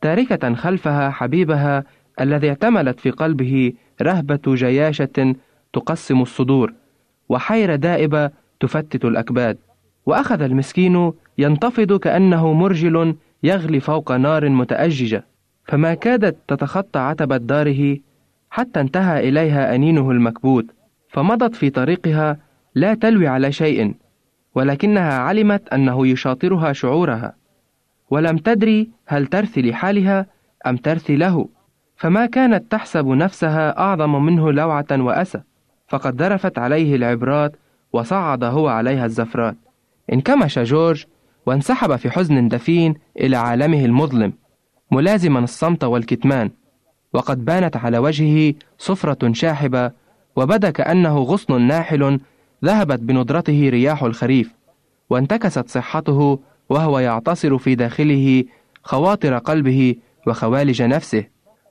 تاركة 0.00 0.54
خلفها 0.54 1.10
حبيبها 1.10 1.84
الذي 2.20 2.48
اعتملت 2.48 3.00
في 3.00 3.10
قلبه 3.10 3.72
رهبة 4.02 4.54
جياشة 4.54 5.34
تقسم 5.72 6.22
الصدور 6.22 6.72
وحيرة 7.28 7.74
دائبة 7.74 8.30
تفتت 8.60 9.04
الأكباد. 9.04 9.58
وأخذ 10.06 10.42
المسكين 10.42 11.12
ينتفض 11.38 11.92
كأنه 11.92 12.52
مرجل 12.52 13.16
يغلي 13.42 13.80
فوق 13.80 14.12
نار 14.12 14.48
متأججة. 14.48 15.24
فما 15.64 15.94
كادت 15.94 16.36
تتخطى 16.48 16.98
عتبة 16.98 17.36
داره 17.36 17.96
حتى 18.50 18.80
انتهى 18.80 19.28
إليها 19.28 19.74
أنينه 19.74 20.10
المكبوت. 20.10 20.66
فمضت 21.08 21.54
في 21.54 21.70
طريقها 21.70 22.36
لا 22.74 22.94
تلوي 22.94 23.26
على 23.26 23.52
شيء 23.52 23.94
ولكنها 24.54 25.18
علمت 25.18 25.68
أنه 25.68 26.06
يشاطرها 26.06 26.72
شعورها. 26.72 27.34
ولم 28.10 28.38
تدري 28.38 28.90
هل 29.06 29.26
ترثي 29.26 29.62
لحالها 29.62 30.26
أم 30.66 30.76
ترثي 30.76 31.16
له. 31.16 31.48
فما 31.96 32.26
كانت 32.26 32.72
تحسب 32.72 33.06
نفسها 33.06 33.78
أعظم 33.78 34.24
منه 34.24 34.52
لوعة 34.52 34.86
وأسى. 34.92 35.40
فقد 35.90 36.22
ذرفت 36.22 36.58
عليه 36.58 36.96
العبرات 36.96 37.56
وصعد 37.92 38.44
هو 38.44 38.68
عليها 38.68 39.06
الزفرات. 39.06 39.56
انكمش 40.12 40.58
جورج 40.58 41.04
وانسحب 41.46 41.96
في 41.96 42.10
حزن 42.10 42.48
دفين 42.48 42.94
إلى 43.20 43.36
عالمه 43.36 43.84
المظلم 43.84 44.32
ملازما 44.90 45.38
الصمت 45.38 45.84
والكتمان. 45.84 46.50
وقد 47.12 47.44
بانت 47.44 47.76
على 47.76 47.98
وجهه 47.98 48.54
صفرة 48.78 49.32
شاحبة 49.32 49.90
وبدأ 50.36 50.70
كأنه 50.70 51.18
غصن 51.18 51.62
ناحل 51.62 52.20
ذهبت 52.64 53.00
بندرته 53.00 53.68
رياح 53.68 54.02
الخريف 54.02 54.54
وانتكست 55.10 55.68
صحته 55.68 56.38
وهو 56.68 56.98
يعتصر 56.98 57.58
في 57.58 57.74
داخله 57.74 58.44
خواطر 58.82 59.38
قلبه 59.38 59.94
وخوالج 60.26 60.82
نفسه 60.82 61.24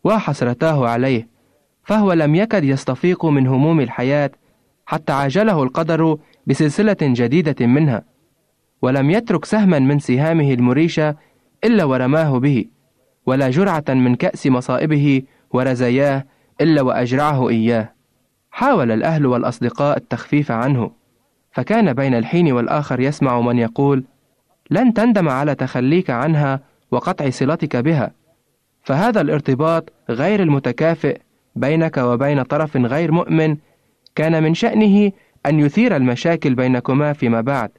وحسرتاه 0.04 0.88
عليه. 0.88 1.28
فهو 1.90 2.14
لم 2.14 2.36
يكد 2.36 2.64
يستفيق 2.64 3.26
من 3.26 3.48
هموم 3.48 3.80
الحياة 3.82 4.32
حتى 4.86 5.14
عاجله 5.14 5.64
القدر 5.64 6.18
بسلسلة 6.48 6.98
جديدة 7.02 7.66
منها 7.66 8.04
ولم 8.82 9.10
يترك 9.10 9.46
سهما 9.46 9.80
من 9.80 10.00
سهامه 10.00 10.54
المريشة 10.54 11.16
إلا 11.64 11.84
ورماه 11.84 12.40
به 12.40 12.66
ولا 13.26 13.50
جرعة 13.50 13.84
من 13.90 14.16
كأس 14.16 14.48
مصائبه 14.48 15.22
ورزاياه 15.52 16.26
إلا 16.62 16.82
وأجرعه 16.82 17.50
إياه. 17.50 17.94
حاول 18.52 18.92
الأهل 18.92 19.26
والأصدقاء 19.26 19.98
التخفيف 19.98 20.52
عنه 20.52 20.92
فكان 21.52 21.94
بين 21.94 22.14
الحين 22.14 22.52
والآخر 22.52 23.00
يسمع 23.00 23.42
من 23.42 23.58
يقول 23.58 24.04
لن 24.72 24.94
تندم 24.94 25.30
على 25.30 25.56
تخليك 25.56 26.10
عنها 26.10 26.60
وقطع 26.92 27.30
صلتك 27.30 27.76
بها 27.76 28.12
فهذا 28.84 29.22
الارتباط 29.22 29.94
غير 30.10 30.44
المتكافئ 30.44 31.22
بينك 31.60 31.98
وبين 31.98 32.44
طرف 32.44 32.78
غير 32.78 33.12
مؤمن 33.12 33.58
كان 34.16 34.44
من 34.44 34.54
شأنه 34.54 35.12
أن 35.46 35.60
يثير 35.60 35.96
المشاكل 35.96 36.56
بينكما 36.56 37.14
فيما 37.14 37.42
بعد 37.42 37.70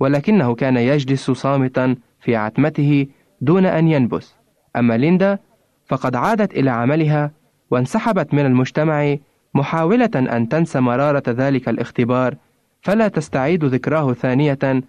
ولكنه 0.00 0.54
كان 0.54 0.76
يجلس 0.76 1.30
صامتا 1.30 1.96
في 2.20 2.36
عتمته 2.36 3.06
دون 3.40 3.66
أن 3.66 3.88
ينبس. 3.88 4.34
أما 4.76 4.96
ليندا 4.96 5.38
فقد 5.86 6.16
عادت 6.16 6.54
إلى 6.54 6.70
عملها 6.70 7.30
وانسحبت 7.70 8.34
من 8.34 8.46
المجتمع 8.46 9.16
محاولة 9.54 10.10
أن 10.16 10.48
تنسى 10.48 10.80
مرارة 10.80 11.22
ذلك 11.28 11.68
الاختبار 11.68 12.34
فلا 12.82 13.08
تستعيد 13.08 13.64
ذكراه 13.64 14.12
ثانية 14.12 14.82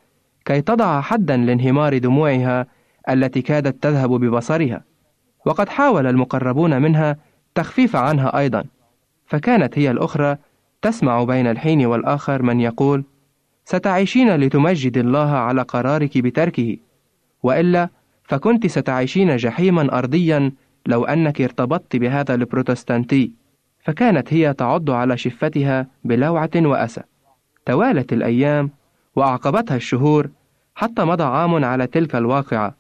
كي 0.45 0.62
تضع 0.62 1.01
حدا 1.01 1.38
لانهمار 1.38 1.97
دموعها 1.97 2.67
التي 3.10 3.41
كادت 3.41 3.84
تذهب 3.84 4.10
ببصرها. 4.10 4.84
وقد 5.45 5.69
حاول 5.69 6.08
المقربون 6.08 6.82
منها 6.82 7.17
تخفيف 7.55 7.95
عنها 7.95 8.39
أيضا. 8.39 8.63
فكانت 9.25 9.79
هي 9.79 9.91
الأخرى 9.91 10.37
تسمع 10.81 11.23
بين 11.23 11.47
الحين 11.47 11.85
والآخر 11.85 12.41
من 12.41 12.59
يقول 12.59 13.03
ستعيشين 13.65 14.35
لتمجد 14.35 14.97
الله 14.97 15.31
على 15.31 15.61
قرارك 15.61 16.17
بتركه. 16.17 16.77
وإلا 17.43 17.89
فكنت 18.23 18.67
ستعيشين 18.67 19.35
جحيما 19.37 19.97
أرضيا 19.97 20.51
لو 20.85 21.05
أنك 21.05 21.41
ارتبطت 21.41 21.95
بهذا 21.95 22.35
البروتستانتي. 22.35 23.31
فكانت 23.79 24.33
هي 24.33 24.53
تعض 24.53 24.91
على 24.91 25.17
شفتها 25.17 25.87
بلوعة 26.03 26.51
وأسى. 26.55 27.01
توالت 27.65 28.13
الأيام 28.13 28.69
وأعقبتها 29.15 29.75
الشهور 29.75 30.29
حتى 30.75 31.03
مضى 31.03 31.23
عام 31.23 31.65
على 31.65 31.87
تلك 31.87 32.15
الواقعة. 32.15 32.75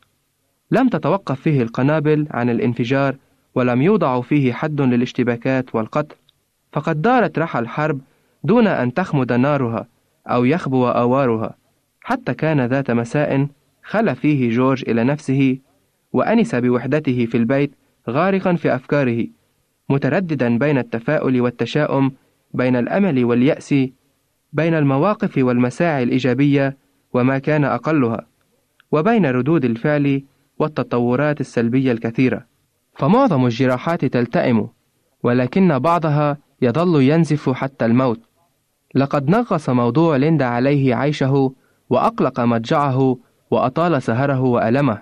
لم 0.71 0.89
تتوقف 0.89 1.41
فيه 1.41 1.61
القنابل 1.61 2.27
عن 2.31 2.49
الانفجار 2.49 3.15
ولم 3.55 3.81
يوضع 3.81 4.21
فيه 4.21 4.53
حد 4.53 4.81
للاشتباكات 4.81 5.75
والقتل 5.75 6.15
فقد 6.71 7.01
دارت 7.01 7.39
رحى 7.39 7.59
الحرب 7.59 8.01
دون 8.43 8.67
أن 8.67 8.93
تخمد 8.93 9.33
نارها 9.33 9.87
أو 10.27 10.45
يخبو 10.45 10.87
آوارها 10.87 11.55
حتى 12.01 12.33
كان 12.33 12.65
ذات 12.65 12.91
مساء 12.91 13.47
خلى 13.83 14.15
فيه 14.15 14.49
جورج 14.49 14.89
إلى 14.89 15.03
نفسه 15.03 15.57
وأنس 16.13 16.55
بوحدته 16.55 17.25
في 17.25 17.37
البيت 17.37 17.71
غارقا 18.09 18.55
في 18.55 18.75
أفكاره 18.75 19.27
مترددا 19.89 20.57
بين 20.57 20.77
التفاؤل 20.77 21.41
والتشاؤم 21.41 22.11
بين 22.53 22.75
الأمل 22.75 23.25
واليأس 23.25 23.75
بين 24.53 24.73
المواقف 24.73 25.37
والمساعي 25.37 26.03
الإيجابية 26.03 26.77
وما 27.13 27.39
كان 27.39 27.63
أقلها 27.63 28.25
وبين 28.91 29.25
ردود 29.25 29.65
الفعل 29.65 30.23
والتطورات 30.59 31.41
السلبية 31.41 31.91
الكثيرة. 31.91 32.45
فمعظم 32.95 33.45
الجراحات 33.45 34.05
تلتئم 34.05 34.67
ولكن 35.23 35.79
بعضها 35.79 36.37
يظل 36.61 37.01
ينزف 37.03 37.49
حتى 37.49 37.85
الموت. 37.85 38.19
لقد 38.95 39.29
نغص 39.29 39.69
موضوع 39.69 40.15
ليندا 40.15 40.45
عليه 40.45 40.95
عيشه 40.95 41.53
وأقلق 41.89 42.39
مضجعه 42.39 43.17
وأطال 43.51 44.01
سهره 44.01 44.39
وألمه. 44.39 45.01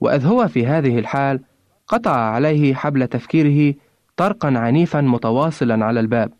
وإذ 0.00 0.26
هو 0.26 0.48
في 0.48 0.66
هذه 0.66 0.98
الحال 0.98 1.40
قطع 1.88 2.16
عليه 2.16 2.74
حبل 2.74 3.06
تفكيره 3.06 3.74
طرقا 4.16 4.48
عنيفا 4.48 5.00
متواصلا 5.00 5.84
على 5.84 6.00
الباب. 6.00 6.32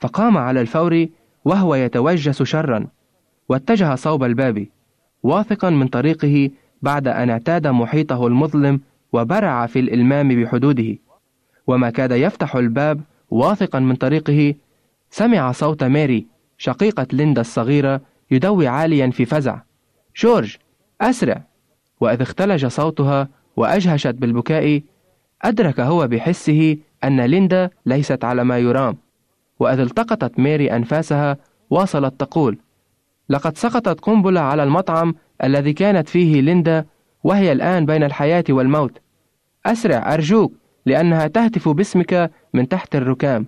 فقام 0.00 0.38
على 0.38 0.60
الفور 0.60 1.06
وهو 1.44 1.74
يتوجس 1.74 2.42
شرا 2.42 2.86
واتجه 3.48 3.94
صوب 3.94 4.24
الباب 4.24 4.66
واثقا 5.22 5.70
من 5.70 5.88
طريقه 5.88 6.50
بعد 6.82 7.08
أن 7.08 7.30
اعتاد 7.30 7.66
محيطه 7.66 8.26
المظلم 8.26 8.80
وبرع 9.12 9.66
في 9.66 9.78
الإلمام 9.80 10.42
بحدوده. 10.42 10.96
وما 11.66 11.90
كاد 11.90 12.10
يفتح 12.10 12.56
الباب 12.56 13.00
واثقا 13.30 13.78
من 13.78 13.94
طريقه 13.94 14.54
سمع 15.10 15.52
صوت 15.52 15.84
ماري 15.84 16.26
شقيقة 16.58 17.06
ليندا 17.12 17.40
الصغيرة 17.40 18.00
يدوي 18.30 18.68
عاليا 18.68 19.10
في 19.10 19.24
فزع. 19.24 19.58
جورج 20.16 20.56
أسرع. 21.00 21.42
وإذ 22.00 22.22
اختلج 22.22 22.66
صوتها 22.66 23.28
وأجهشت 23.56 24.14
بالبكاء 24.14 24.82
أدرك 25.42 25.80
هو 25.80 26.06
بحسه 26.08 26.76
أن 27.04 27.20
ليندا 27.20 27.70
ليست 27.86 28.24
على 28.24 28.44
ما 28.44 28.58
يرام. 28.58 28.96
وإذ 29.60 29.80
التقطت 29.80 30.38
ماري 30.38 30.72
أنفاسها 30.76 31.36
واصلت 31.70 32.20
تقول 32.20 32.58
لقد 33.28 33.56
سقطت 33.56 34.00
قنبلة 34.00 34.40
على 34.40 34.62
المطعم 34.62 35.14
الذي 35.44 35.72
كانت 35.72 36.08
فيه 36.08 36.40
ليندا 36.40 36.86
وهي 37.24 37.52
الآن 37.52 37.86
بين 37.86 38.02
الحياة 38.02 38.44
والموت. 38.50 38.98
أسرع 39.66 40.14
أرجوك 40.14 40.52
لأنها 40.86 41.26
تهتف 41.26 41.68
باسمك 41.68 42.30
من 42.54 42.68
تحت 42.68 42.96
الركام. 42.96 43.46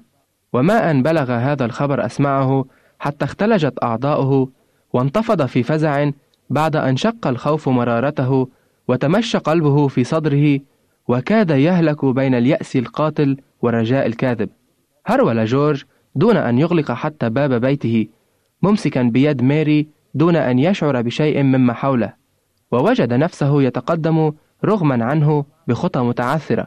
وما 0.52 0.90
أن 0.90 1.02
بلغ 1.02 1.32
هذا 1.32 1.64
الخبر 1.64 2.06
أسمعه 2.06 2.64
حتى 2.98 3.24
اختلجت 3.24 3.74
أعضاؤه 3.82 4.48
وانتفض 4.92 5.46
في 5.46 5.62
فزع 5.62 6.10
بعد 6.50 6.76
أن 6.76 6.96
شق 6.96 7.26
الخوف 7.26 7.68
مرارته 7.68 8.48
وتمشى 8.88 9.38
قلبه 9.38 9.88
في 9.88 10.04
صدره 10.04 10.60
وكاد 11.08 11.50
يهلك 11.50 12.04
بين 12.04 12.34
اليأس 12.34 12.76
القاتل 12.76 13.36
والرجاء 13.62 14.06
الكاذب. 14.06 14.48
هرول 15.06 15.44
جورج 15.44 15.84
دون 16.14 16.36
أن 16.36 16.58
يغلق 16.58 16.92
حتى 16.92 17.30
باب 17.30 17.52
بيته 17.60 18.06
ممسكا 18.62 19.02
بيد 19.02 19.42
ماري 19.42 19.88
دون 20.14 20.36
أن 20.36 20.58
يشعر 20.58 21.02
بشيء 21.02 21.42
مما 21.42 21.72
حوله. 21.72 22.12
ووجد 22.72 23.12
نفسه 23.12 23.62
يتقدم 23.62 24.32
رغما 24.64 25.04
عنه 25.04 25.44
بخطى 25.68 26.00
متعثرة 26.00 26.66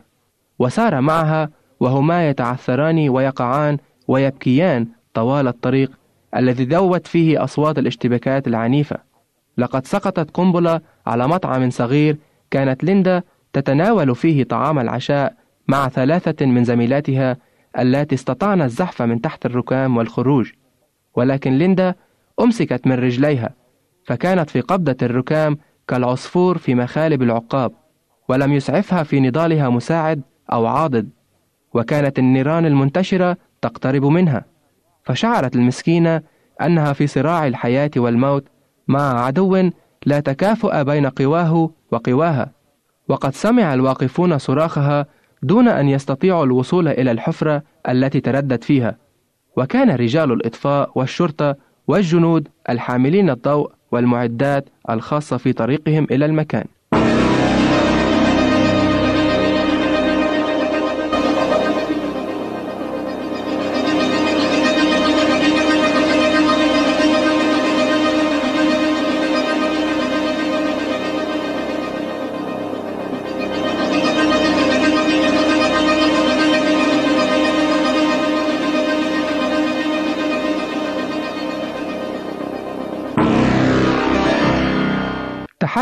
وسار 0.59 1.01
معها 1.01 1.49
وهما 1.79 2.29
يتعثران 2.29 3.09
ويقعان 3.09 3.77
ويبكيان 4.07 4.87
طوال 5.13 5.47
الطريق 5.47 5.91
الذي 6.35 6.63
ذوت 6.65 7.07
فيه 7.07 7.43
أصوات 7.43 7.79
الاشتباكات 7.79 8.47
العنيفة. 8.47 8.97
لقد 9.57 9.85
سقطت 9.85 10.31
قنبلة 10.31 10.81
على 11.07 11.27
مطعم 11.27 11.69
صغير 11.69 12.17
كانت 12.51 12.83
ليندا 12.83 13.23
تتناول 13.53 14.15
فيه 14.15 14.43
طعام 14.43 14.79
العشاء 14.79 15.33
مع 15.67 15.89
ثلاثة 15.89 16.45
من 16.45 16.63
زميلاتها 16.63 17.37
اللاتي 17.79 18.15
استطعن 18.15 18.61
الزحف 18.61 19.01
من 19.01 19.21
تحت 19.21 19.45
الركام 19.45 19.97
والخروج. 19.97 20.51
ولكن 21.15 21.57
ليندا 21.57 21.95
أمسكت 22.41 22.87
من 22.87 22.93
رجليها 22.93 23.49
فكانت 24.03 24.49
في 24.49 24.61
قبضة 24.61 24.97
الركام 25.01 25.57
كالعصفور 25.91 26.57
في 26.57 26.75
مخالب 26.75 27.21
العقاب 27.21 27.71
ولم 28.29 28.53
يسعفها 28.53 29.03
في 29.03 29.19
نضالها 29.19 29.69
مساعد 29.69 30.21
أو 30.51 30.65
عاضد 30.65 31.09
وكانت 31.73 32.19
النيران 32.19 32.65
المنتشرة 32.65 33.37
تقترب 33.61 34.05
منها. 34.05 34.45
فشعرت 35.03 35.55
المسكينة 35.55 36.21
أنها 36.61 36.93
في 36.93 37.07
صراع 37.07 37.47
الحياة 37.47 37.91
والموت 37.97 38.47
مع 38.87 39.25
عدو 39.25 39.69
لا 40.05 40.19
تكافؤ 40.19 40.83
بين 40.83 41.05
قواه 41.05 41.69
وقواها. 41.91 42.51
وقد 43.07 43.35
سمع 43.35 43.73
الواقفون 43.73 44.37
صراخها 44.37 45.05
دون 45.43 45.67
أن 45.67 45.89
يستطيعوا 45.89 46.45
الوصول 46.45 46.87
إلى 46.87 47.11
الحفرة 47.11 47.63
التي 47.89 48.21
تردت 48.21 48.63
فيها. 48.63 48.97
وكان 49.57 49.89
رجال 49.89 50.31
الإطفاء 50.31 50.91
والشرطة 50.95 51.55
والجنود 51.87 52.47
الحاملين 52.69 53.29
الضوء 53.29 53.71
والمعدات 53.91 54.69
الخاصة 54.89 55.37
في 55.37 55.53
طريقهم 55.53 56.07
إلى 56.11 56.25
المكان. 56.25 56.65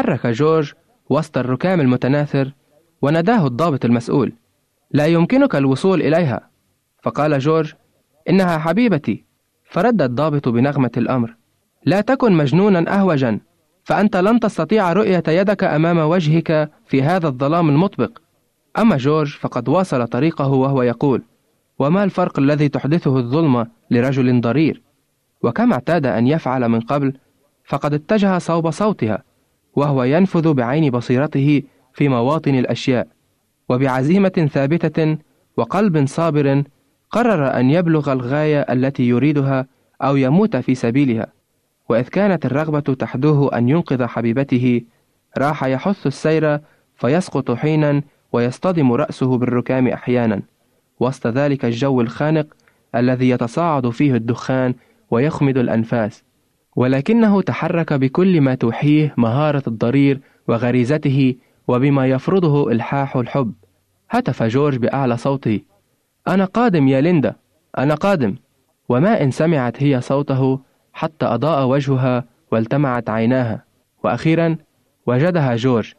تحرك 0.09 0.27
جورج 0.27 0.73
وسط 1.09 1.37
الركام 1.37 1.81
المتناثر 1.81 2.53
وناداه 3.01 3.47
الضابط 3.47 3.85
المسؤول 3.85 4.33
لا 4.91 5.05
يمكنك 5.05 5.55
الوصول 5.55 6.01
إليها. 6.01 6.49
فقال 7.03 7.39
جورج 7.39 7.73
إنها 8.29 8.57
حبيبتي. 8.57 9.25
فرد 9.69 10.01
الضابط 10.01 10.49
بنغمة 10.49 10.91
الأمر 10.97 11.35
لا 11.85 12.01
تكن 12.01 12.31
مجنونا 12.31 12.99
أهوجا 12.99 13.39
فأنت 13.83 14.17
لن 14.17 14.39
تستطيع 14.39 14.93
رؤية 14.93 15.23
يدك 15.27 15.63
أمام 15.63 15.97
وجهك 15.97 16.71
في 16.85 17.01
هذا 17.03 17.27
الظلام 17.27 17.69
المطبق. 17.69 18.17
أما 18.77 18.97
جورج 18.97 19.37
فقد 19.37 19.69
واصل 19.69 20.07
طريقه 20.07 20.47
وهو 20.47 20.81
يقول 20.81 21.23
وما 21.79 22.03
الفرق 22.03 22.39
الذي 22.39 22.69
تحدثه 22.69 23.17
الظلمة 23.17 23.67
لرجل 23.91 24.41
ضرير؟ 24.41 24.81
وكما 25.43 25.73
اعتاد 25.73 26.05
أن 26.05 26.27
يفعل 26.27 26.69
من 26.69 26.79
قبل 26.79 27.13
فقد 27.65 27.93
اتجه 27.93 28.37
صوب 28.37 28.69
صوتها 28.69 29.28
وهو 29.79 30.03
ينفذ 30.03 30.53
بعين 30.53 30.91
بصيرته 30.91 31.63
في 31.93 32.09
مواطن 32.09 32.55
الأشياء 32.55 33.07
وبعزيمة 33.69 34.49
ثابتة 34.53 35.17
وقلب 35.57 36.07
صابر 36.07 36.63
قرر 37.11 37.59
أن 37.59 37.69
يبلغ 37.69 38.13
الغاية 38.13 38.61
التي 38.61 39.07
يريدها 39.07 39.65
أو 40.01 40.15
يموت 40.15 40.55
في 40.57 40.75
سبيلها. 40.75 41.27
وإذ 41.89 42.07
كانت 42.07 42.45
الرغبة 42.45 42.79
تحدوه 42.79 43.57
أن 43.57 43.69
ينقذ 43.69 44.05
حبيبته 44.05 44.81
راح 45.37 45.63
يحث 45.63 46.07
السير 46.07 46.59
فيسقط 46.95 47.51
حينا 47.51 48.01
ويصطدم 48.31 48.91
رأسه 48.91 49.37
بالركام 49.37 49.87
أحيانا. 49.87 50.41
وسط 50.99 51.27
ذلك 51.27 51.65
الجو 51.65 52.01
الخانق 52.01 52.47
الذي 52.95 53.29
يتصاعد 53.29 53.89
فيه 53.89 54.15
الدخان 54.15 54.73
ويخمد 55.11 55.57
الأنفاس. 55.57 56.23
ولكنه 56.79 57.41
تحرك 57.41 57.93
بكل 57.93 58.41
ما 58.41 58.55
توحيه 58.55 59.13
مهارة 59.17 59.63
الضرير 59.67 60.19
وغريزته 60.47 61.35
وبما 61.67 62.07
يفرضه 62.07 62.71
إلحاح 62.71 63.15
الحب. 63.17 63.53
هتف 64.09 64.43
جورج 64.43 64.77
بأعلى 64.77 65.17
صوته. 65.17 65.59
أنا 66.27 66.45
قادم 66.45 66.87
يا 66.87 67.01
ليندا 67.01 67.35
أنا 67.77 67.95
قادم. 67.95 68.35
وما 68.89 69.23
إن 69.23 69.31
سمعت 69.31 69.83
هي 69.83 70.01
صوته 70.01 70.59
حتى 70.93 71.25
أضاء 71.25 71.67
وجهها 71.67 72.23
والتمعت 72.51 73.09
عيناها. 73.09 73.63
وأخيرا 74.03 74.55
وجدها 75.05 75.55
جورج. 75.55 75.93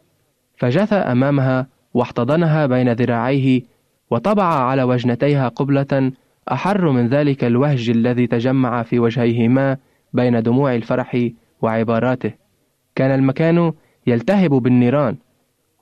فجثى 0.56 0.94
أمامها 0.94 1.66
واحتضنها 1.94 2.66
بين 2.66 2.92
ذراعيه 2.92 3.62
وطبع 4.10 4.44
على 4.44 4.82
وجنتيها 4.82 5.48
قبلة 5.48 6.12
أحر 6.52 6.90
من 6.90 7.08
ذلك 7.08 7.44
الوهج 7.44 7.90
الذي 7.90 8.26
تجمع 8.26 8.82
في 8.82 8.98
وجهيهما 8.98 9.76
بين 10.12 10.42
دموع 10.42 10.74
الفرح 10.74 11.28
وعباراته. 11.62 12.32
كان 12.94 13.10
المكان 13.10 13.72
يلتهب 14.06 14.50
بالنيران 14.50 15.16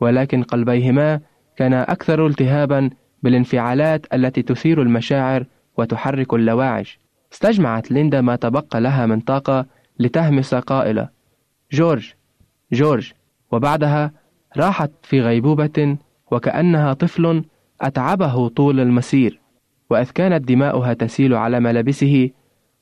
ولكن 0.01 0.43
قلبيهما 0.43 1.21
كانا 1.57 1.93
أكثر 1.93 2.27
التهابا 2.27 2.91
بالانفعالات 3.23 4.07
التي 4.15 4.43
تثير 4.43 4.83
المشاعر 4.83 5.45
وتحرك 5.79 6.35
اللواعج 6.35 6.87
استجمعت 7.33 7.91
ليندا 7.91 8.21
ما 8.21 8.37
تبقى 8.37 8.81
لها 8.81 9.07
من 9.07 9.21
طاقة 9.21 9.67
لتهمس 9.99 10.55
قائلة 10.55 11.09
جورج 11.73 12.15
جورج. 12.73 13.13
وبعدها 13.53 14.13
راحت 14.57 14.91
في 15.03 15.21
غيبوبة 15.21 15.97
وكأنها 16.31 16.93
طفل 16.93 17.45
أتعبه 17.81 18.49
طول 18.49 18.81
المسير 18.81 19.41
وإذ 19.91 20.11
كانت 20.11 20.49
دماؤها 20.49 20.93
تسيل 20.95 21.35
على 21.35 21.61
ملابسه 21.61 22.31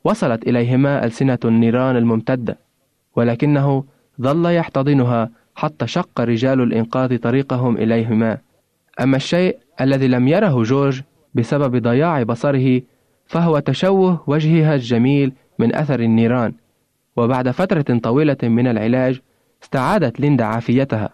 وصلت 0.07 0.49
إليهما 0.49 1.05
ألسنة 1.05 1.39
النيران 1.45 1.97
الممتدة 1.97 2.59
ولكنه 3.17 3.85
ظل 4.21 4.47
يحتضنها 4.47 5.31
حتى 5.55 5.87
شق 5.87 6.21
رجال 6.21 6.61
الإنقاذ 6.61 7.19
طريقهم 7.19 7.77
إليهما. 7.77 8.39
أما 9.01 9.17
الشيء 9.17 9.57
الذي 9.81 10.09
لم 10.09 10.29
يره 10.29 10.63
جورج 10.63 11.03
بسبب 11.35 11.83
ضياع 11.83 12.23
بصره 12.23 12.83
فهو 13.27 13.59
تشوه 13.59 14.25
وجهها 14.27 14.75
الجميل 14.75 15.33
من 15.59 15.75
أثر 15.75 16.01
النيران. 16.01 16.53
وبعد 17.17 17.51
فترة 17.51 17.99
طويلة 17.99 18.37
من 18.43 18.67
العلاج 18.67 19.21
استعادت 19.63 20.21
ليندا 20.21 20.45
عافيتها. 20.45 21.11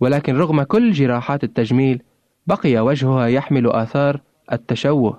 ولكن 0.00 0.36
رغم 0.36 0.62
كل 0.62 0.92
جراحات 0.92 1.44
التجميل 1.44 2.02
بقي 2.46 2.78
وجهها 2.78 3.26
يحمل 3.26 3.66
آثار 3.70 4.20
التشوه. 4.52 5.18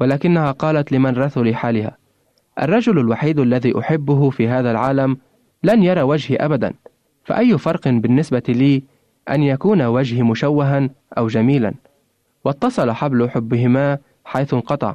ولكنها 0.00 0.52
قالت 0.52 0.92
لمن 0.92 1.14
رثوا 1.14 1.44
لحالها 1.44 1.99
الرجل 2.60 2.98
الوحيد 2.98 3.38
الذي 3.38 3.78
أحبه 3.78 4.30
في 4.30 4.48
هذا 4.48 4.70
العالم 4.70 5.16
لن 5.62 5.82
يرى 5.82 6.02
وجهي 6.02 6.36
أبدا 6.36 6.72
فأي 7.24 7.58
فرق 7.58 7.88
بالنسبة 7.88 8.42
لي 8.48 8.82
أن 9.30 9.42
يكون 9.42 9.82
وجهي 9.82 10.22
مشوها 10.22 10.90
أو 11.18 11.26
جميلا؟ 11.26 11.74
واتصل 12.44 12.90
حبل 12.90 13.30
حبهما 13.30 13.98
حيث 14.24 14.54
انقطع. 14.54 14.94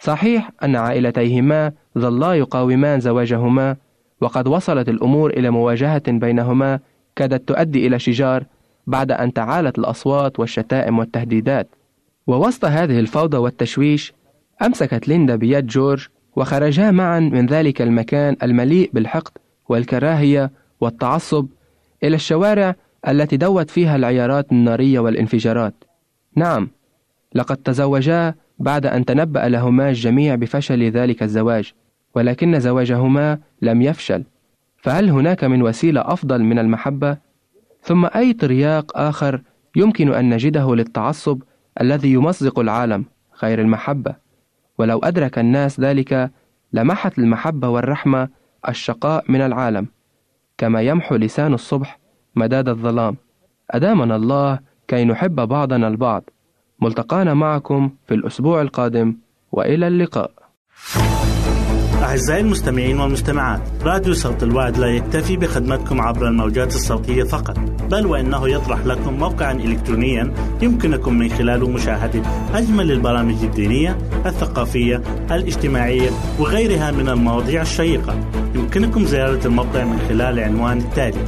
صحيح 0.00 0.50
أن 0.62 0.76
عائلتيهما 0.76 1.72
ظلا 1.98 2.34
يقاومان 2.34 3.00
زواجهما 3.00 3.76
وقد 4.20 4.48
وصلت 4.48 4.88
الأمور 4.88 5.30
إلى 5.30 5.50
مواجهة 5.50 6.02
بينهما 6.08 6.80
كادت 7.16 7.48
تؤدي 7.48 7.86
إلى 7.86 7.98
شجار 7.98 8.44
بعد 8.86 9.12
أن 9.12 9.32
تعالت 9.32 9.78
الأصوات 9.78 10.40
والشتائم 10.40 10.98
والتهديدات. 10.98 11.68
ووسط 12.26 12.64
هذه 12.64 13.00
الفوضى 13.00 13.36
والتشويش 13.36 14.12
أمسكت 14.62 15.08
ليندا 15.08 15.36
بيد 15.36 15.66
جورج 15.66 16.08
وخرجا 16.36 16.90
معا 16.90 17.20
من 17.20 17.46
ذلك 17.46 17.82
المكان 17.82 18.36
المليء 18.42 18.90
بالحقد 18.92 19.32
والكراهية 19.68 20.50
والتعصب 20.80 21.46
إلى 22.04 22.16
الشوارع 22.16 22.74
التي 23.08 23.36
دوت 23.36 23.70
فيها 23.70 23.96
العيارات 23.96 24.52
النارية 24.52 24.98
والانفجارات. 25.00 25.74
نعم، 26.36 26.70
لقد 27.34 27.56
تزوجا 27.56 28.34
بعد 28.58 28.86
أن 28.86 29.04
تنبأ 29.04 29.48
لهما 29.48 29.88
الجميع 29.88 30.34
بفشل 30.34 30.82
ذلك 30.82 31.22
الزواج، 31.22 31.72
ولكن 32.14 32.60
زواجهما 32.60 33.38
لم 33.62 33.82
يفشل. 33.82 34.24
فهل 34.76 35.10
هناك 35.10 35.44
من 35.44 35.62
وسيلة 35.62 36.00
أفضل 36.00 36.42
من 36.42 36.58
المحبة؟ 36.58 37.16
ثم 37.82 38.06
أي 38.16 38.32
ترياق 38.32 38.98
آخر 38.98 39.42
يمكن 39.76 40.14
أن 40.14 40.34
نجده 40.34 40.74
للتعصب 40.74 41.42
الذي 41.80 42.12
يمزق 42.12 42.58
العالم 42.58 43.04
غير 43.42 43.60
المحبة؟ 43.60 44.21
ولو 44.82 44.98
أدرك 44.98 45.38
الناس 45.38 45.80
ذلك 45.80 46.30
لمحت 46.72 47.18
المحبة 47.18 47.68
والرحمة 47.68 48.28
الشقاء 48.68 49.24
من 49.28 49.40
العالم 49.40 49.86
كما 50.58 50.82
يمحو 50.82 51.16
لسان 51.16 51.54
الصبح 51.54 51.98
مداد 52.36 52.68
الظلام. 52.68 53.16
أدامنا 53.70 54.16
الله 54.16 54.58
كي 54.88 55.04
نحب 55.04 55.34
بعضنا 55.34 55.88
البعض. 55.88 56.30
ملتقانا 56.80 57.34
معكم 57.34 57.90
في 58.06 58.14
الأسبوع 58.14 58.62
القادم 58.62 59.16
وإلى 59.52 59.86
اللقاء. 59.88 60.32
أعزائي 62.12 62.40
المستمعين 62.40 63.00
والمستمعات 63.00 63.60
راديو 63.82 64.14
صوت 64.14 64.42
الوعد 64.42 64.78
لا 64.78 64.86
يكتفي 64.86 65.36
بخدمتكم 65.36 66.00
عبر 66.00 66.28
الموجات 66.28 66.74
الصوتية 66.74 67.22
فقط 67.22 67.58
بل 67.90 68.06
وإنه 68.06 68.48
يطرح 68.48 68.86
لكم 68.86 69.14
موقعا 69.14 69.52
إلكترونيا 69.52 70.34
يمكنكم 70.62 71.14
من 71.14 71.30
خلاله 71.30 71.68
مشاهدة 71.68 72.22
أجمل 72.54 72.92
البرامج 72.92 73.42
الدينية 73.42 73.98
الثقافية 74.26 75.02
الاجتماعية 75.30 76.10
وغيرها 76.38 76.90
من 76.90 77.08
المواضيع 77.08 77.62
الشيقة. 77.62 78.14
يمكنكم 78.54 79.04
زيارة 79.04 79.46
الموقع 79.46 79.84
من 79.84 79.98
خلال 80.08 80.38
العنوان 80.38 80.78
التالي 80.78 81.24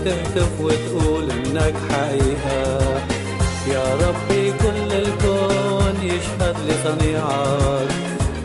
بتهتف 0.00 0.60
وتقول 0.60 1.30
إنك 1.30 1.74
حقيقة. 1.90 2.80
يا 3.68 3.94
ربي 3.94 4.52
كل 4.52 4.92
الكون 4.92 5.94
يشهد 6.02 6.56
لصنيعك 6.68 7.88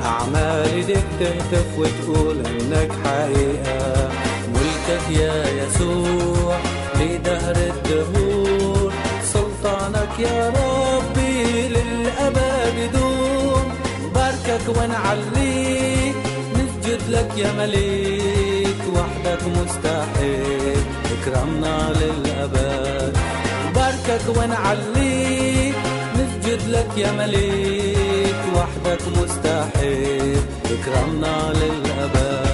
أعمالي 0.05 0.83
دي 0.83 0.93
بتهتف 0.93 1.65
وتقول 1.77 2.35
إنك 2.45 2.91
حقيقة. 3.05 4.09
ملكك 4.53 5.19
يا 5.19 5.45
يسوع 5.49 6.57
لدهر 6.95 7.55
الدهور. 7.55 8.93
سلطانك 9.23 10.19
يا 10.19 10.49
ربي 10.49 11.67
للأبد 11.67 12.73
يدوم 12.77 13.73
باركك 14.15 14.77
ونعليك 14.77 16.15
نسجد 16.53 17.01
لك 17.09 17.31
يا 17.37 17.51
مليك. 17.51 18.75
وحدك 18.95 19.41
مستحيل. 19.47 20.94
اكرمنا 21.21 21.93
للأبد. 21.95 23.17
باركك 23.75 24.37
ونعليك 24.37 25.75
نسجد 26.15 26.69
لك 26.69 26.97
يا 26.97 27.11
مليك. 27.11 28.35
وحدك 28.55 29.01
مستحيل. 29.17 30.41
اكرمنا 30.65 31.53
للأبد. 31.53 32.44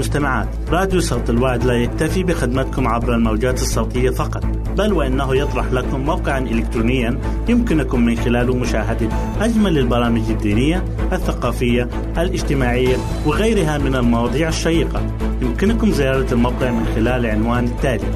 والمستمعات 0.00 0.48
راديو 0.68 1.00
صوت 1.00 1.30
الوعد 1.30 1.64
لا 1.64 1.74
يكتفي 1.74 2.22
بخدمتكم 2.22 2.88
عبر 2.88 3.14
الموجات 3.14 3.62
الصوتية 3.62 4.10
فقط 4.10 4.44
بل 4.76 4.92
وإنه 4.92 5.36
يطرح 5.36 5.72
لكم 5.72 6.00
موقعا 6.00 6.38
إلكترونيا 6.38 7.18
يمكنكم 7.48 8.00
من 8.00 8.16
خلاله 8.16 8.56
مشاهدة 8.56 9.08
أجمل 9.40 9.78
البرامج 9.78 10.30
الدينية 10.30 10.84
الثقافية 11.12 11.88
الاجتماعية 12.18 12.96
وغيرها 13.26 13.78
من 13.78 13.96
المواضيع 13.96 14.48
الشيقة. 14.48 15.02
يمكنكم 15.42 15.92
زيارة 15.92 16.34
الموقع 16.34 16.70
من 16.70 16.86
خلال 16.94 17.26
العنوان 17.26 17.64
التالي 17.64 18.06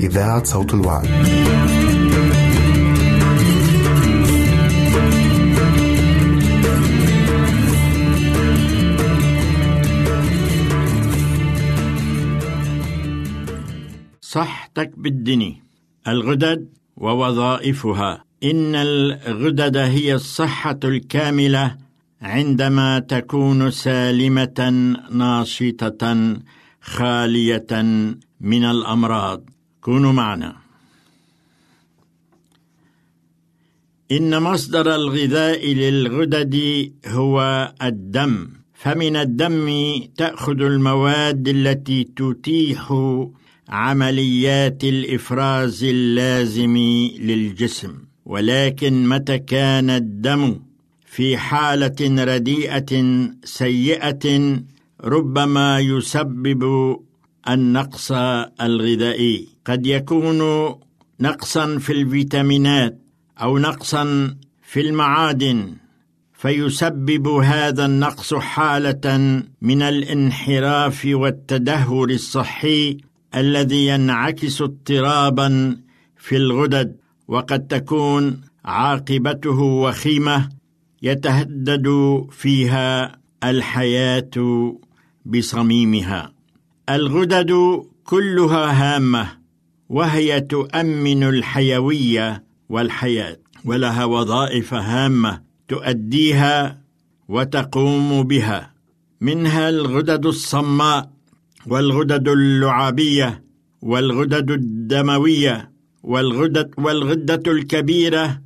إذاعة 0.00 0.44
صوت 0.44 0.74
الوعد. 0.74 1.08
صحتك 14.20 14.90
بالدني. 14.96 15.62
الغدد 16.08 16.68
ووظائفها. 16.96 18.24
إن 18.44 18.74
الغدد 18.74 19.76
هي 19.76 20.14
الصحة 20.14 20.80
الكاملة 20.84 21.76
عندما 22.22 22.98
تكون 22.98 23.70
سالمة 23.70 24.94
ناشطة. 25.10 26.36
خالية 26.84 27.66
من 28.40 28.64
الأمراض. 28.64 29.50
كونوا 29.80 30.12
معنا. 30.12 30.56
إن 34.12 34.42
مصدر 34.42 34.94
الغذاء 34.94 35.72
للغدد 35.72 36.92
هو 37.06 37.72
الدم. 37.82 38.48
فمن 38.74 39.16
الدم 39.16 39.68
تأخذ 40.16 40.60
المواد 40.60 41.48
التي 41.48 42.04
تتيح 42.04 42.92
عمليات 43.68 44.84
الإفراز 44.84 45.84
اللازم 45.84 46.76
للجسم. 47.18 47.94
ولكن 48.24 49.08
متى 49.08 49.38
كان 49.38 49.90
الدم 49.90 50.60
في 51.06 51.36
حالة 51.36 52.24
رديئة 52.24 52.92
سيئة 53.44 54.58
ربما 55.04 55.80
يسبب 55.80 56.96
النقص 57.48 58.12
الغذائي. 58.60 59.48
قد 59.66 59.86
يكون 59.86 60.40
نقصا 61.20 61.78
في 61.78 61.92
الفيتامينات 61.92 62.98
أو 63.42 63.58
نقصا 63.58 64.36
في 64.62 64.80
المعادن 64.80 65.76
فيسبب 66.32 67.28
هذا 67.28 67.86
النقص 67.86 68.34
حالة 68.34 69.42
من 69.62 69.82
الانحراف 69.82 71.02
والتدهور 71.06 72.10
الصحي 72.10 72.96
الذي 73.34 73.86
ينعكس 73.86 74.62
اضطرابا 74.62 75.76
في 76.16 76.36
الغدد 76.36 76.96
وقد 77.28 77.66
تكون 77.66 78.40
عاقبته 78.64 79.60
وخيمة 79.60 80.48
يتهدد 81.02 81.88
فيها 82.30 83.18
الحياة 83.44 84.30
بصميمها. 85.24 86.32
الغدد 86.90 87.52
كلها 88.04 88.96
هامة 88.96 89.28
وهي 89.88 90.40
تؤمن 90.40 91.22
الحيوية 91.22 92.44
والحياة 92.68 93.36
ولها 93.64 94.04
وظائف 94.04 94.74
هامة 94.74 95.42
تؤديها 95.68 96.80
وتقوم 97.28 98.22
بها. 98.22 98.74
منها 99.20 99.68
الغدد 99.68 100.26
الصماء 100.26 101.10
والغدد 101.66 102.28
اللعابية 102.28 103.44
والغدد 103.82 104.50
الدموية 104.50 105.70
والغدد 106.02 106.70
والغدة 106.78 107.52
الكبيرة 107.52 108.40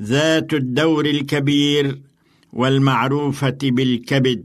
ذات 0.00 0.54
الدور 0.54 1.06
الكبير 1.06 2.00
والمعروفة 2.52 3.58
بالكبد. 3.62 4.44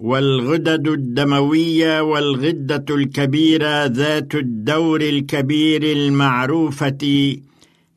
والغدد 0.00 0.88
الدموية 0.88 2.00
والغدة 2.00 2.84
الكبيرة 2.90 3.86
ذات 3.86 4.34
الدور 4.34 5.00
الكبير 5.00 5.82
المعروفة 5.82 7.36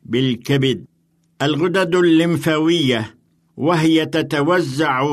بالكبد. 0.05 0.85
الغدد 1.41 1.95
الليمفاوية 1.95 3.15
وهي 3.57 4.05
تتوزع 4.05 5.07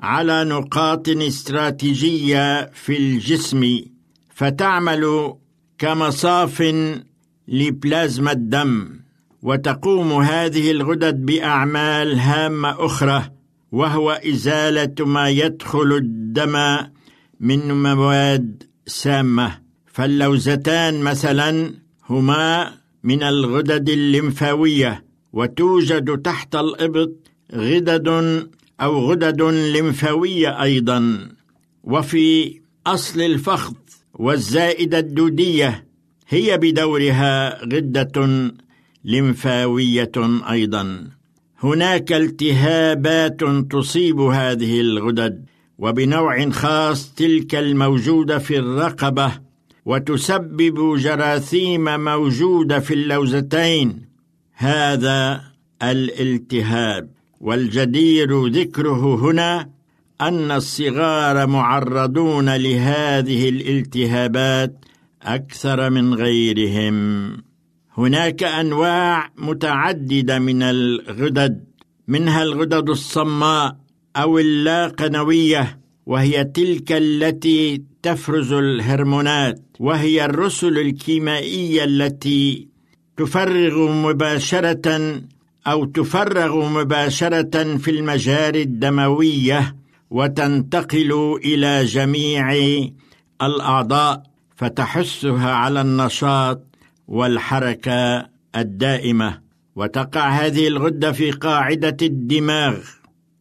على 0.00 0.44
نقاط 0.44 1.08
استراتيجية 1.08 2.70
في 2.74 2.96
الجسم 2.96 3.80
فتعمل 4.34 5.34
كمصاف 5.78 6.74
لبلازما 7.48 8.32
الدم 8.32 9.00
وتقوم 9.42 10.12
هذه 10.12 10.70
الغدد 10.70 11.26
بأعمال 11.26 12.18
هامة 12.18 12.84
أخرى. 12.86 13.37
وهو 13.72 14.10
إزالة 14.10 15.06
ما 15.06 15.28
يدخل 15.28 15.92
الدم 15.92 16.78
من 17.40 17.82
مواد 17.82 18.62
سامة. 18.86 19.58
فاللوزتان 19.86 21.00
مثلا 21.00 21.74
هما 22.10 22.74
من 23.02 23.22
الغدد 23.22 23.88
الليمفاوية 23.88 25.04
وتوجد 25.32 26.18
تحت 26.18 26.54
الإبط 26.54 27.12
غدد 27.54 28.08
أو 28.80 29.10
غدد 29.10 29.42
لمفاويه 29.42 30.62
أيضا. 30.62 31.28
وفي 31.84 32.60
أصل 32.86 33.20
الفخذ 33.20 33.74
والزائدة 34.14 34.98
الدودية 34.98 35.84
هي 36.28 36.58
بدورها 36.58 37.64
غدة 37.64 38.50
لمفاويه 39.04 40.12
أيضا. 40.50 41.08
هناك 41.60 42.12
التهابات 42.12 43.40
تصيب 43.70 44.20
هذه 44.20 44.80
الغدد 44.80 45.44
وبنوع 45.78 46.50
خاص 46.50 47.14
تلك 47.14 47.54
الموجودة 47.54 48.38
في 48.38 48.58
الرقبة 48.58 49.32
وتسبب 49.84 50.96
جراثيم 50.96 52.04
موجودة 52.04 52.80
في 52.80 52.94
اللوزتين. 52.94 54.08
هذا 54.54 55.40
الالتهاب 55.82 57.10
والجدير 57.40 58.46
ذكره 58.46 59.14
هنا 59.14 59.70
أن 60.20 60.50
الصغار 60.50 61.46
معرضون 61.46 62.56
لهذه 62.56 63.48
الالتهابات 63.48 64.84
أكثر 65.22 65.90
من 65.90 66.14
غيرهم. 66.14 67.47
هناك 67.98 68.42
أنواع 68.42 69.30
متعددة 69.38 70.38
من 70.38 70.62
الغدد 70.62 71.64
منها 72.08 72.42
الغدد 72.42 72.90
الصماء 72.90 73.76
أو 74.16 74.38
اللاقنوية 74.38 75.80
وهي 76.06 76.44
تلك 76.44 76.92
التي 76.92 77.82
تفرز 78.02 78.52
الهرمونات 78.52 79.62
وهي 79.80 80.24
الرسل 80.24 80.78
الكيميائيه 80.78 81.84
التي 81.84 82.68
تفرغ 83.16 83.92
مباشرة 83.92 85.20
أو 85.66 85.84
تفرغ 85.84 86.68
مباشرة 86.68 87.76
في 87.76 87.90
المجاري 87.90 88.62
الدموية 88.62 89.76
وتنتقل 90.10 91.38
إلى 91.44 91.84
جميع 91.84 92.54
الأعضاء 93.42 94.22
فتحثها 94.56 95.52
على 95.52 95.80
النشاط 95.80 96.67
والحركة 97.08 98.28
الدائمة. 98.56 99.40
وتقع 99.76 100.28
هذه 100.28 100.68
الغدة 100.68 101.12
في 101.12 101.30
قاعدة 101.30 101.96
الدماغ. 102.02 102.76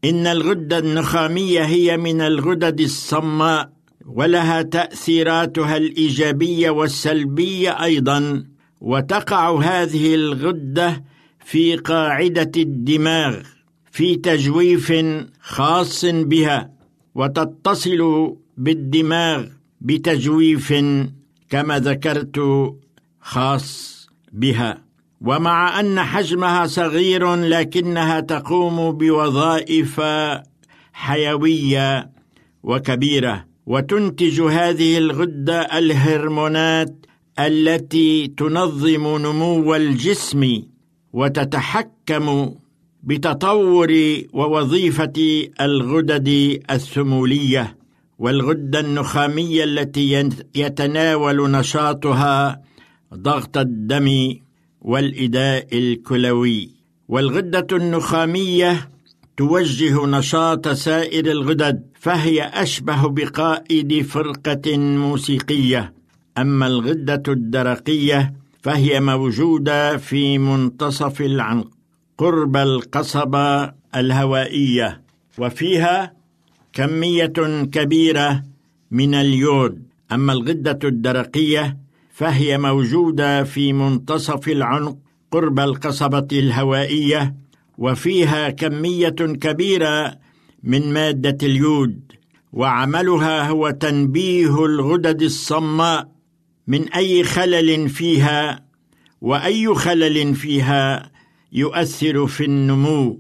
إن 0.06 0.28
الغدة 0.28 0.78
النخامية 0.80 1.62
هي 1.62 1.98
من 1.98 2.22
الغدد 2.22 2.80
الصماء 2.80 3.70
ولها 4.06 4.62
تأثيراتها 4.62 5.78
الإيجابية 5.78 6.70
والسلبية 6.70 7.84
أيضا. 7.84 8.44
وتقع 8.82 9.60
هذه 9.60 10.16
الغدة 10.16 11.04
في 11.46 11.76
قاعدة 11.76 12.52
الدماغ 12.58 13.36
في 13.92 14.16
تجويف 14.16 14.94
خاص 15.42 16.06
بها. 16.06 16.72
وتتصل 17.16 18.34
بالدماغ 18.58 19.46
بتجويف 19.82 20.74
كما 21.50 21.80
ذكرت 21.80 22.40
خاص 23.28 24.08
بها. 24.32 24.82
ومع 25.22 25.80
أن 25.80 26.00
حجمها 26.00 26.68
صغير 26.68 27.36
لكنها 27.36 28.20
تقوم 28.20 28.92
بوظائف 28.92 30.02
حيوية 30.94 32.12
وكبيرة 32.64 33.46
وتنتج 33.66 34.42
هذه 34.42 34.98
الغدة 34.98 35.62
الهرمونات 35.62 37.06
التي 37.40 38.28
تنظم 38.28 39.18
نمو 39.18 39.76
الجسم 39.76 40.62
وتتحكم 41.14 42.54
بتطور 43.04 43.94
ووظيفة 44.34 45.48
الغدد 45.62 46.60
الثمولية 46.72 47.78
والغدة 48.20 48.80
النخامية 48.80 49.64
التي 49.64 50.30
يتناول 50.56 51.52
نشاطها 51.52 52.62
ضغط 53.14 53.58
الدم 53.58 54.36
والإداء 54.82 55.68
الكلوي 55.78 56.70
والغدة 57.08 57.68
النخامية 57.78 58.90
توجه 59.38 60.06
نشاط 60.06 60.68
سائر 60.68 61.32
الغدد 61.32 61.84
فهي 62.00 62.44
أشبه 62.44 63.08
بقائد 63.10 64.02
فرقة 64.02 64.78
موسيقية. 64.78 65.94
أما 66.38 66.68
الغدة 66.68 67.24
الدرقية 67.28 68.34
فهي 68.62 69.00
موجودة 69.00 69.98
في 69.98 70.38
منتصف 70.38 71.22
العنق 71.22 71.68
قرب 72.18 72.58
القصبة 72.58 73.74
الهوائية 73.96 75.02
وفيها 75.38 76.14
كمية 76.74 77.34
كبيرة 77.72 78.44
من 78.92 79.16
اليود. 79.16 79.84
أما 80.12 80.34
الغدة 80.34 80.80
الدرقية 80.84 81.78
فهي 82.18 82.58
موجودة 82.58 83.44
في 83.44 83.74
منتصف 83.74 84.48
العنق 84.48 84.98
قرب 85.32 85.60
القصبة 85.60 86.28
الهوائية 86.32 87.36
وفيها 87.78 88.50
كمية 88.50 89.10
كبيرة 89.10 90.18
من 90.64 90.94
مادة 90.94 91.48
اليود 91.48 92.12
وعملها 92.54 93.50
هو 93.50 93.70
تنبيه 93.70 94.66
الغدد 94.66 95.22
الصماء 95.22 96.12
من 96.68 96.90
أي 96.90 97.24
خلل 97.24 97.90
فيها 97.90 98.66
وأي 99.22 99.76
خلل 99.76 100.36
فيها 100.36 101.12
يؤثر 101.52 102.28
في 102.28 102.46
النمو 102.46 103.20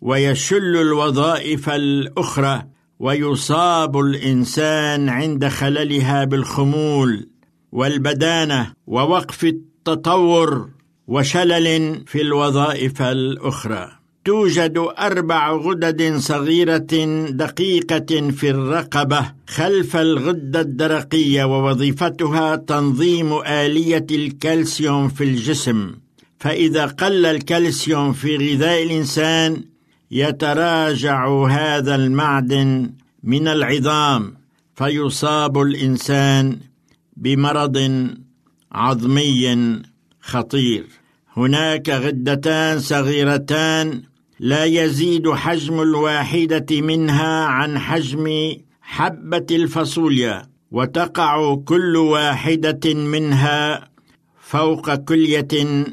ويشل 0.00 0.76
الوظائف 0.76 1.70
الأخرى 1.70 2.62
ويصاب 2.98 3.98
الإنسان 3.98 5.08
عند 5.08 5.48
خللها 5.48 6.24
بالخمول. 6.24 7.33
والبدانة 7.74 8.72
ووقف 8.86 9.44
التطور 9.44 10.68
وشلل 11.08 12.04
في 12.06 12.20
الوظائف 12.20 13.02
الأخرى. 13.02 13.90
توجد 14.24 14.86
أربع 14.98 15.52
غدد 15.52 16.16
صغيرة 16.16 16.94
دقيقة 17.30 18.30
في 18.30 18.50
الرقبة 18.50 19.32
خلف 19.46 19.96
الغدة 19.96 20.60
الدرقية 20.60 21.44
ووظيفتها 21.44 22.56
تنظيم 22.56 23.32
آلية 23.46 24.06
الكالسيوم 24.10 25.08
في 25.08 25.24
الجسم. 25.24 25.94
فإذا 26.38 26.86
قل 26.86 27.26
الكالسيوم 27.26 28.12
في 28.12 28.36
غذاء 28.36 28.82
الإنسان 28.82 29.64
يتراجع 30.10 31.28
هذا 31.46 31.94
المعدن 31.94 32.92
من 33.22 33.48
العظام 33.48 34.34
فيصاب 34.74 35.58
الإنسان 35.58 36.58
بمرض 37.16 38.08
عظمي 38.72 39.82
خطير. 40.20 40.86
هناك 41.36 41.90
غدتان 41.90 42.78
صغيرتان 42.78 44.02
لا 44.40 44.64
يزيد 44.64 45.30
حجم 45.30 45.80
الواحدة 45.82 46.80
منها 46.80 47.44
عن 47.44 47.78
حجم 47.78 48.56
حبة 48.82 49.46
الفاصوليا 49.50 50.42
وتقع 50.70 51.54
كل 51.54 51.96
واحدة 51.96 52.94
منها 52.94 53.88
فوق 54.40 54.94
كلية 54.94 55.84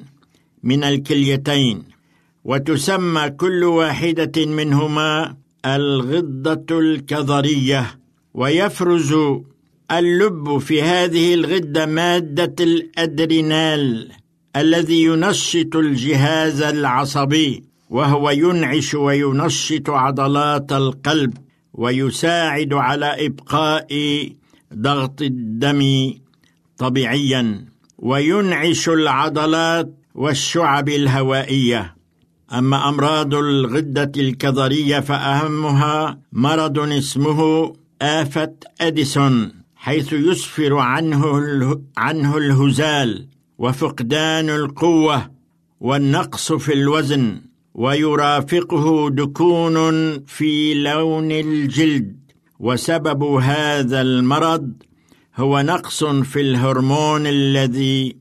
من 0.63 0.83
الكليتين 0.83 1.83
وتسمى 2.43 3.29
كل 3.29 3.63
واحدة 3.63 4.45
منهما 4.45 5.35
الغدة 5.65 6.79
الكظرية 6.79 7.99
ويفرز 8.33 9.13
اللب 9.91 10.57
في 10.57 10.81
هذه 10.81 11.33
الغدة 11.33 11.85
مادة 11.85 12.55
الأدرينال 12.59 14.11
الذي 14.55 15.03
ينشط 15.03 15.75
الجهاز 15.75 16.61
العصبي 16.61 17.63
وهو 17.89 18.29
ينعش 18.29 18.93
وينشط 18.93 19.89
عضلات 19.89 20.71
القلب 20.71 21.33
ويساعد 21.73 22.73
على 22.73 23.25
إبقاء 23.25 23.89
ضغط 24.73 25.21
الدم 25.21 26.13
طبيعيا 26.77 27.65
وينعش 27.97 28.89
العضلات 28.89 29.93
والشعب 30.15 30.89
الهوائية. 30.89 31.95
أما 32.53 32.89
أمراض 32.89 33.35
الغدة 33.35 34.11
الكظرية 34.17 34.99
فأهمها 34.99 36.19
مرض 36.33 36.79
اسمه 36.79 37.73
آفة 38.01 38.53
أديسون. 38.81 39.60
حيث 39.81 40.13
يسفر 40.13 40.77
عنه 40.77 41.23
عنه 41.97 42.37
الهزال 42.37 43.27
وفقدان 43.57 44.49
القوة 44.49 45.31
والنقص 45.79 46.51
في 46.53 46.73
الوزن 46.73 47.41
ويرافقه 47.73 49.09
دكون 49.09 49.77
في 50.25 50.73
لون 50.73 51.31
الجلد. 51.31 52.15
وسبب 52.59 53.23
هذا 53.23 54.01
المرض 54.01 54.73
هو 55.35 55.61
نقص 55.61 56.03
في 56.03 56.41
الهرمون 56.41 57.27
الذي 57.27 58.15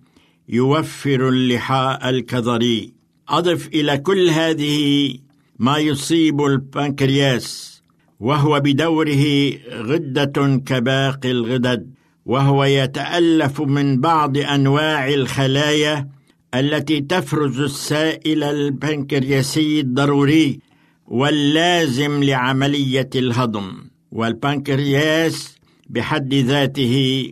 يوفر 0.49 1.29
اللحاء 1.29 2.11
الكظري. 2.11 2.93
أضف 3.29 3.69
إلى 3.69 3.99
كل 3.99 4.29
هذه 4.29 5.15
ما 5.59 5.79
يصيب 5.79 6.41
البنكرياس. 6.41 7.80
وهو 8.21 8.61
بدوره 8.61 9.53
غدة 9.73 10.63
كباقي 10.67 11.31
الغدد 11.31 11.91
وهو 12.27 12.65
يتألف 12.65 13.61
من 13.61 14.01
بعض 14.01 14.39
أنواع 14.39 15.09
الخلايا 15.09 16.09
التي 16.55 17.01
تفرز 17.01 17.61
السائل 17.61 18.43
البنكرياسي 18.43 19.81
الضروري 19.81 20.61
واللازم 21.07 22.23
لعملية 22.25 23.11
الهضم. 23.15 23.73
والبنكرياس 24.13 25.57
بحد 25.89 26.35
ذاته 26.35 27.27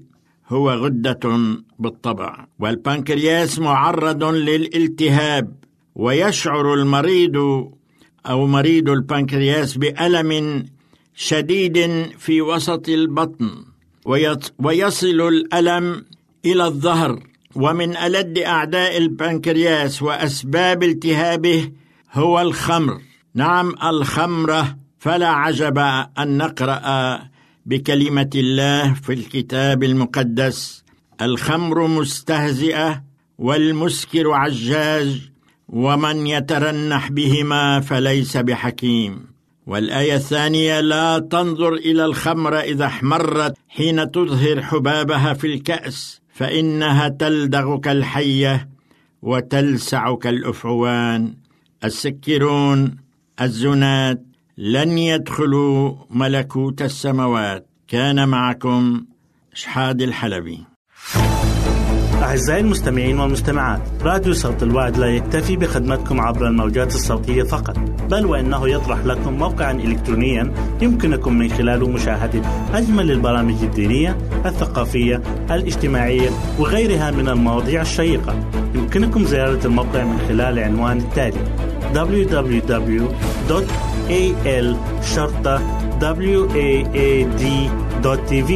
هو 0.48 0.70
غدة 0.70 1.20
بالطبع. 1.78 2.46
والبنكرياس 2.58 3.58
معرض 3.58 4.24
للالتهاب 4.24 5.54
ويشعر 5.94 6.74
المريض 6.74 7.36
أو 8.26 8.46
مريض 8.46 8.88
البنكرياس 8.88 9.76
بألم 9.76 10.64
شديد 11.20 12.06
في 12.18 12.42
وسط 12.42 12.88
البطن 12.88 13.50
ويصل 14.58 15.20
الألم 15.20 16.04
إلى 16.44 16.64
الظهر 16.64 17.22
ومن 17.54 17.96
ألد 17.96 18.38
أعداء 18.38 18.96
البنكرياس 18.96 20.02
وأسباب 20.02 20.82
التهابه 20.82 21.72
هو 22.12 22.40
الخمر. 22.40 23.00
نعم 23.34 23.74
الخمره 23.84 24.76
فلا 24.98 25.28
عجب 25.28 25.78
أن 26.18 26.38
نقرأ 26.38 27.20
بكلمة 27.66 28.30
الله 28.34 28.94
في 28.94 29.12
الكتاب 29.12 29.84
المقدس. 29.84 30.84
الخمر 31.22 31.86
مستهزئه 31.86 33.02
والمسكر 33.38 34.32
عجاج 34.32 35.30
ومن 35.68 36.26
يترنح 36.26 37.10
بهما 37.10 37.80
فليس 37.80 38.36
بحكيم. 38.36 39.37
والآية 39.68 40.14
الثانية 40.14 40.80
لا 40.80 41.18
تنظر 41.18 41.74
إلى 41.74 42.04
الخمر 42.04 42.60
إذا 42.60 42.86
احمرت 42.86 43.54
حين 43.68 44.10
تظهر 44.10 44.62
حبابها 44.62 45.34
في 45.34 45.46
الكأس 45.46 46.20
فإنها 46.32 47.08
تلدغ 47.08 47.76
كالحية 47.76 48.68
وتلسع 49.22 50.14
كالأفعوان. 50.14 51.34
السكرون 51.84 52.96
الزنات 53.40 54.22
لن 54.58 54.98
يدخلوا 54.98 55.94
ملكوت 56.10 56.82
السماوات. 56.82 57.66
كان 57.88 58.28
معكم 58.28 59.04
شحاد 59.54 60.02
الحلبي. 60.02 60.64
أعزائي 62.28 62.60
المستمعين 62.60 63.20
والمستمعات 63.20 63.80
راديو 64.02 64.32
صوت 64.32 64.62
الوعد 64.62 64.98
لا 64.98 65.06
يكتفي 65.06 65.56
بخدمتكم 65.56 66.20
عبر 66.20 66.46
الموجات 66.46 66.94
الصوتية 66.94 67.42
فقط 67.42 67.78
بل 68.10 68.26
وإنه 68.26 68.68
يطرح 68.68 68.98
لكم 69.04 69.32
موقعا 69.32 69.72
إلكترونيا 69.72 70.52
يمكنكم 70.82 71.38
من 71.38 71.50
خلاله 71.50 71.88
مشاهدة 71.88 72.42
أجمل 72.74 73.10
البرامج 73.10 73.62
الدينية 73.62 74.18
الثقافية 74.46 75.22
الاجتماعية 75.50 76.30
وغيرها 76.58 77.10
من 77.10 77.28
المواضيع 77.28 77.82
الشيقة. 77.82 78.50
يمكنكم 78.74 79.24
زيارة 79.24 79.66
الموقع 79.66 80.04
من 80.04 80.18
خلال 80.28 80.58
العنوان 80.58 80.98
التالي 80.98 81.40
www.al-waad.tv 87.98 88.50